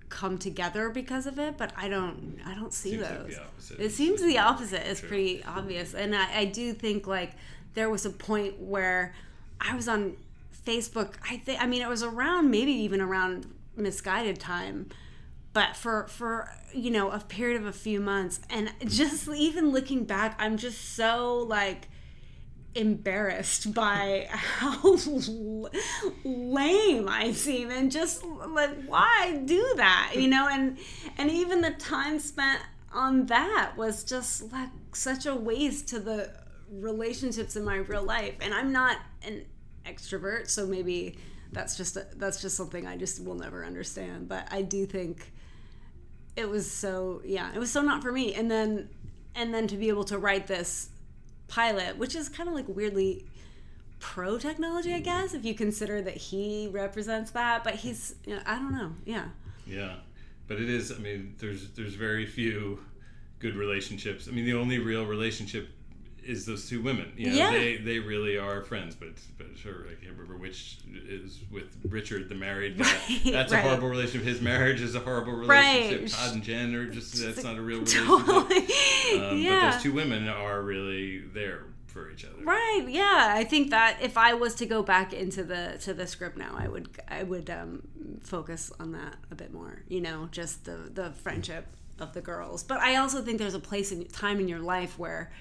[0.08, 3.38] come together because of it, but I don't I don't see Seems those.
[3.38, 3.80] opposite.
[3.80, 4.88] It seems the opposite.
[4.88, 7.32] It's pretty obvious, and I, I do think like
[7.74, 9.14] there was a point where
[9.60, 10.16] I was on
[10.66, 11.14] Facebook.
[11.28, 13.46] I think I mean it was around maybe even around
[13.76, 14.90] Miss Guided time,
[15.56, 20.04] but for for you know a period of a few months, and just even looking
[20.04, 21.88] back, I'm just so like
[22.74, 24.98] embarrassed by how
[26.24, 30.46] lame I seem and just like why do that you know?
[30.46, 30.76] And
[31.16, 32.60] and even the time spent
[32.92, 36.32] on that was just like such a waste to the
[36.70, 38.34] relationships in my real life.
[38.42, 39.46] And I'm not an
[39.86, 41.16] extrovert so maybe
[41.50, 44.28] that's just a, that's just something I just will never understand.
[44.28, 45.32] But I do think
[46.36, 48.88] it was so yeah it was so not for me and then
[49.34, 50.90] and then to be able to write this
[51.48, 53.24] pilot which is kind of like weirdly
[53.98, 58.42] pro technology i guess if you consider that he represents that but he's you know,
[58.46, 59.26] i don't know yeah
[59.66, 59.96] Yeah,
[60.46, 60.92] but it is.
[60.92, 62.78] I mean, there's there's very few
[63.40, 64.28] good relationships.
[64.28, 65.68] I mean, the only real relationship
[66.26, 67.12] is those two women.
[67.16, 67.50] You know, Yeah.
[67.52, 68.94] they they really are friends.
[68.94, 72.84] But but sure, I can't remember which is with Richard, the married guy.
[72.84, 73.58] Right, that's right.
[73.60, 74.26] a horrible relationship.
[74.26, 76.00] His marriage is a horrible relationship.
[76.02, 76.10] Right.
[76.10, 78.44] Todd and Jen are just that's not a real Totally.
[78.54, 78.76] relationship.
[79.30, 79.60] Um, Yeah.
[79.60, 82.44] But those two women are really there for each other.
[82.44, 86.06] right yeah i think that if i was to go back into the to the
[86.06, 87.80] script now i would i would um
[88.22, 91.64] focus on that a bit more you know just the the friendship
[91.98, 94.98] of the girls but i also think there's a place in time in your life
[94.98, 95.32] where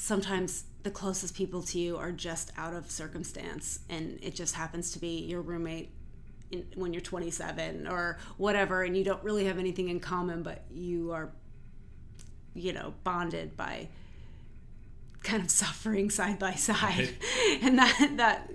[0.00, 4.90] sometimes the closest people to you are just out of circumstance and it just happens
[4.92, 5.90] to be your roommate
[6.50, 10.62] in, when you're 27 or whatever and you don't really have anything in common but
[10.70, 11.30] you are
[12.54, 13.86] you know bonded by
[15.22, 17.14] kind of suffering side by side.
[17.62, 18.50] And that that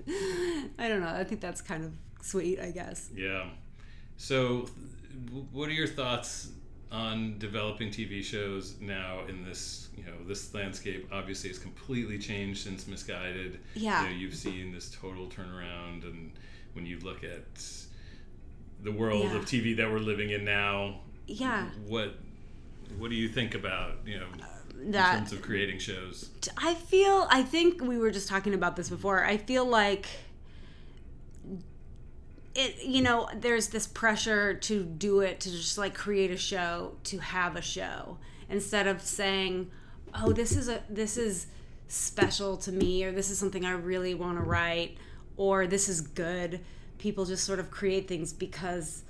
[0.80, 1.92] i don't know i think that's kind of
[2.22, 3.10] sweet i guess.
[3.14, 3.50] Yeah.
[4.18, 4.68] So,
[5.52, 6.50] what are your thoughts
[6.96, 11.08] on developing TV shows now in this, you know, this landscape?
[11.12, 13.60] Obviously, it's completely changed since Miss Guided.
[13.76, 14.04] Yeah.
[14.04, 16.32] You know, you've seen this total turnaround, and
[16.74, 17.44] when you look at
[18.84, 19.36] the world Yeah.
[19.38, 22.14] of TV that we're living in now, yeah what
[23.00, 24.28] what do you think about, you know,
[24.92, 26.30] that- in terms of creating shows?
[26.58, 29.26] I feel I think we were just talking about this before.
[29.26, 30.06] I feel like
[32.56, 36.96] it you know, there's this pressure to do it to just like create a show,
[37.06, 38.18] to have a show
[38.50, 39.70] instead of saying,
[40.14, 41.48] "Oh, this is a this is
[41.88, 44.98] special to me or this is something I really want to write
[45.38, 46.62] or this is good."
[46.98, 49.04] People just sort of create things because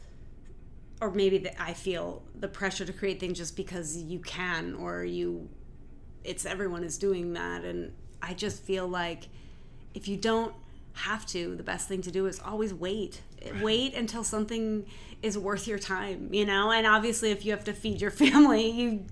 [1.01, 5.49] or maybe I feel the pressure to create things just because you can or you
[6.23, 9.27] it's everyone is doing that and I just feel like
[9.93, 10.53] if you don't
[10.95, 11.55] have to.
[11.55, 13.21] The best thing to do is always wait.
[13.61, 14.85] Wait until something
[15.21, 16.71] is worth your time you know?
[16.71, 19.05] And obviously if you have to feed your family you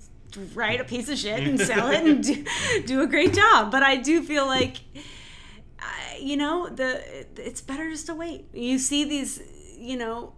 [0.56, 2.46] write a piece of shit and sell it and do,
[2.86, 3.72] do a great job.
[3.72, 4.78] But I do feel like
[6.20, 8.46] you know the it's better just to wait.
[8.54, 9.42] You see these
[9.78, 10.34] you know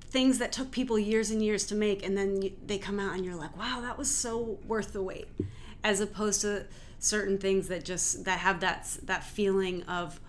[0.00, 3.14] things that took people years and years to make and then you, they come out
[3.14, 5.26] and you're like wow that was so worth the wait.
[5.84, 6.66] As opposed to
[6.98, 10.20] certain things that just that have that that feeling of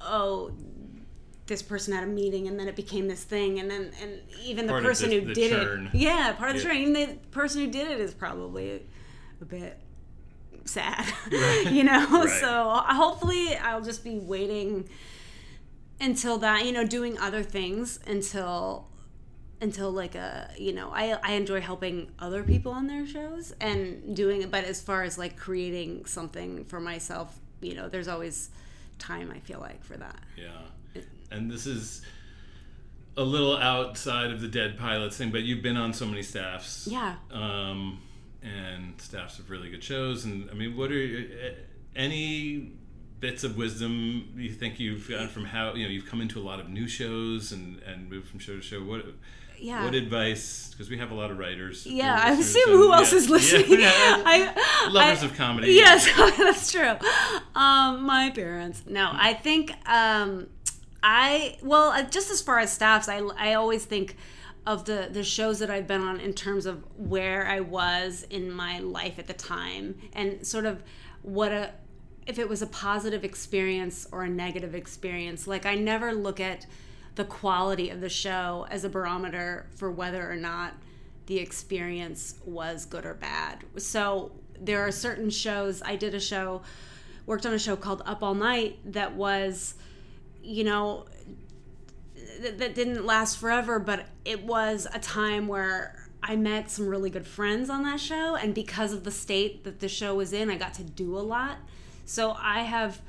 [0.00, 0.52] oh
[1.46, 4.66] this person had a meeting and then it became this thing and then and even
[4.66, 5.86] the Part person the- who the did churn.
[5.86, 8.82] it yeah part of the churn even the person who did it is probably
[9.40, 9.78] a bit
[10.64, 11.66] sad Right.
[11.70, 12.40] you know Right.
[12.40, 14.88] so hopefully i'll just be waiting
[16.00, 18.86] until that you know doing other things until
[19.60, 24.14] until like a you know I, I enjoy helping other people on their shows and
[24.14, 28.50] doing it but as far as like creating something for myself you know there's always
[28.98, 31.02] time i feel like for that Yeah.
[31.30, 32.02] And this is
[33.16, 36.86] a little outside of the dead pilots thing, but you've been on so many staffs.
[36.90, 37.16] Yeah.
[37.30, 38.00] Um,
[38.42, 40.24] and staffs of really good shows.
[40.24, 41.52] And I mean, what are eh,
[41.96, 42.72] any
[43.20, 46.44] bits of wisdom you think you've gotten from how you know you've come into a
[46.44, 48.80] lot of new shows and and moved from show to show?
[48.82, 49.04] What
[49.60, 49.84] Yeah.
[49.84, 50.68] What advice?
[50.70, 51.84] Because we have a lot of writers.
[51.86, 54.22] yeah i assume and- who else yeah, is listening yeah, yeah.
[54.24, 55.72] I, Lovers I- of comedy.
[55.72, 56.06] yes
[56.38, 56.94] that's true
[57.56, 60.46] um my parents no i think um
[61.02, 64.16] i well uh, just as far as staffs i i always think
[64.66, 68.52] of the the shows that I've been on in terms of where I was in
[68.52, 70.82] my life at the time and sort of
[71.22, 71.72] what a
[72.26, 76.66] if it was a positive experience or a negative experience like I never look at
[77.18, 80.72] the quality of the show as a barometer for whether or not
[81.26, 83.64] the experience was good or bad.
[83.76, 86.62] So there are certain shows I did a show
[87.26, 89.74] worked on a show called Up All Night that was
[90.44, 91.06] you know
[92.40, 97.10] that, that didn't last forever, but it was a time where I met some really
[97.10, 100.50] good friends on that show, and because of the state that the show was in,
[100.50, 101.58] I got to do a lot.
[102.06, 103.02] So I have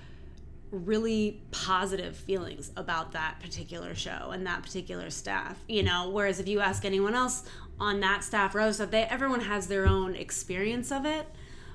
[0.72, 5.60] really positive feelings about that particular show and that particular staff.
[5.68, 7.44] You know, whereas if you ask anyone else
[7.80, 11.28] on that staff or other stuff, they everyone has their own experience of it.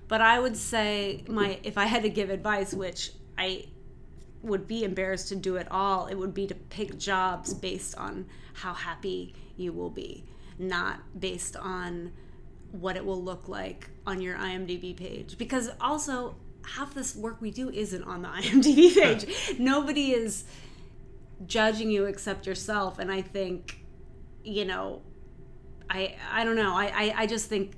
[0.06, 3.66] But I would say my if I had to give advice, which I
[4.42, 8.26] would be embarrassed to do it all, it would be to pick jobs based on
[8.52, 10.24] how happy you will be,
[10.58, 12.12] not based on
[12.70, 15.38] what it will look like on your IMDb page.
[15.38, 19.58] Because also, half this work we do isn't on the IMDb page.
[19.58, 20.44] Nobody is
[21.46, 22.98] judging you except yourself.
[22.98, 23.84] And I think,
[24.42, 25.02] you know,
[25.90, 26.74] I I don't know.
[26.74, 27.72] I, I, I just think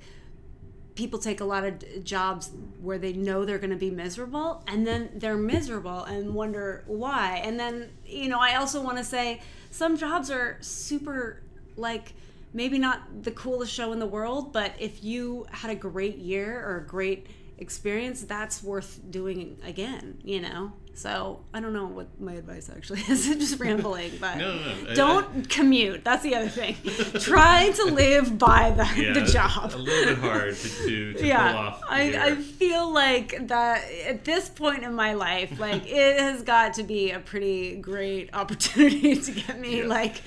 [0.97, 2.49] people take a lot of jobs
[2.81, 7.39] where they know they're going to be miserable and then they're miserable and wonder why
[7.45, 9.39] and then you know i also want to say
[9.69, 11.43] some jobs are super
[11.75, 12.13] like
[12.51, 16.67] maybe not the coolest show in the world but if you had a great year
[16.67, 17.27] or a great
[17.57, 23.01] experience that's worth doing again you know so i don't know what my advice actually
[23.09, 24.95] is just rambling but No, no, no.
[24.95, 26.75] Don't commute that's the other thing
[27.19, 31.25] try to live by the, Yeah, the job A little bit hard to, to, to
[31.27, 31.81] yeah, pull off.
[31.89, 32.17] I.
[32.17, 36.83] I feel like that at this point in my life, like it has got to
[36.83, 40.21] be a pretty great opportunity to get me like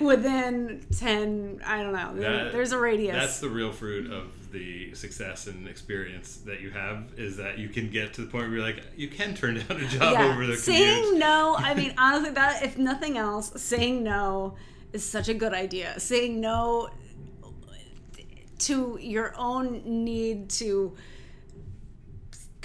[0.00, 1.60] within ten.
[1.64, 2.14] I don't know.
[2.16, 3.16] That- there's a radius.
[3.16, 4.24] That's the real fruit of
[4.56, 8.48] the success and experience that you have is that you can get to the point
[8.48, 10.32] where you're like you can turn down a job yeah.
[10.32, 11.56] over the saying no.
[11.58, 14.56] I mean, honestly, that if nothing else, saying no
[14.92, 16.00] is such a good idea.
[16.00, 16.88] Saying no
[18.60, 20.96] to your own need to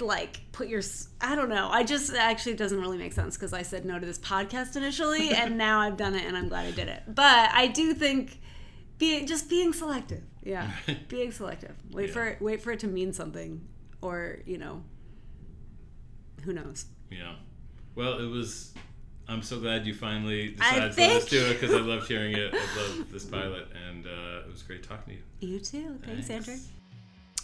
[0.00, 0.80] like put your
[1.20, 1.68] I don't know.
[1.70, 4.76] I just actually it doesn't really make sense because I said no to this podcast
[4.76, 7.02] initially and now I've done it and I'm glad I did it.
[7.06, 8.40] But I do think
[8.96, 10.22] being just being selective.
[10.42, 10.70] Yeah.
[11.08, 11.76] being selective.
[11.90, 13.60] Wait for it wait for it to mean something
[14.00, 14.82] or, you know,
[16.44, 16.86] who knows.
[17.10, 17.34] Yeah.
[17.94, 18.74] Well, it was.
[19.28, 22.36] I'm so glad you finally decided to let us do it because I loved hearing
[22.36, 22.52] it.
[22.52, 25.52] I love this pilot, and uh, it was great talking to you.
[25.54, 25.98] You too.
[26.04, 26.56] Thanks, Andrew.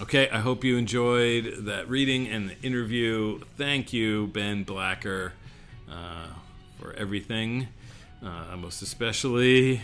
[0.00, 3.40] Okay, I hope you enjoyed that reading and the interview.
[3.56, 5.32] Thank you, Ben Blacker,
[5.90, 6.26] uh,
[6.80, 7.68] for everything.
[8.22, 9.80] Uh, most especially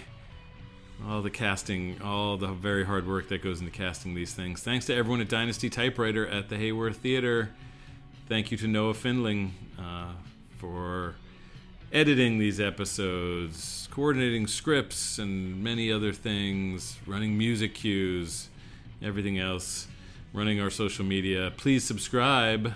[1.06, 4.62] all the casting, all the very hard work that goes into casting these things.
[4.62, 7.50] Thanks to everyone at Dynasty Typewriter at the Hayworth Theater.
[8.28, 10.12] Thank you to Noah Findling uh,
[10.58, 11.14] for
[11.92, 18.48] editing these episodes, coordinating scripts, and many other things, running music cues,
[19.02, 19.86] everything else,
[20.32, 21.52] running our social media.
[21.56, 22.72] Please subscribe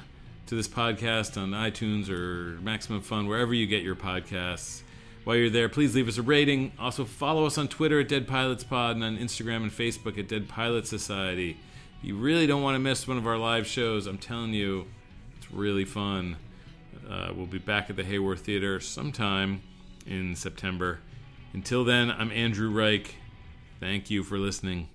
[0.46, 4.82] to this podcast on iTunes or Maximum Fun, wherever you get your podcasts.
[5.28, 6.72] While you're there, please leave us a rating.
[6.78, 10.26] Also, follow us on Twitter at Dead Pilots Pod and on Instagram and Facebook at
[10.26, 11.58] Dead Pilot Society.
[12.00, 14.06] You really don't want to miss one of our live shows.
[14.06, 14.86] I'm telling you,
[15.36, 16.38] it's really fun.
[17.06, 19.60] Uh, we'll be back at the Hayworth Theater sometime
[20.06, 21.00] in September.
[21.52, 23.14] Until then, I'm Andrew Reich.
[23.80, 24.88] Thank you for listening.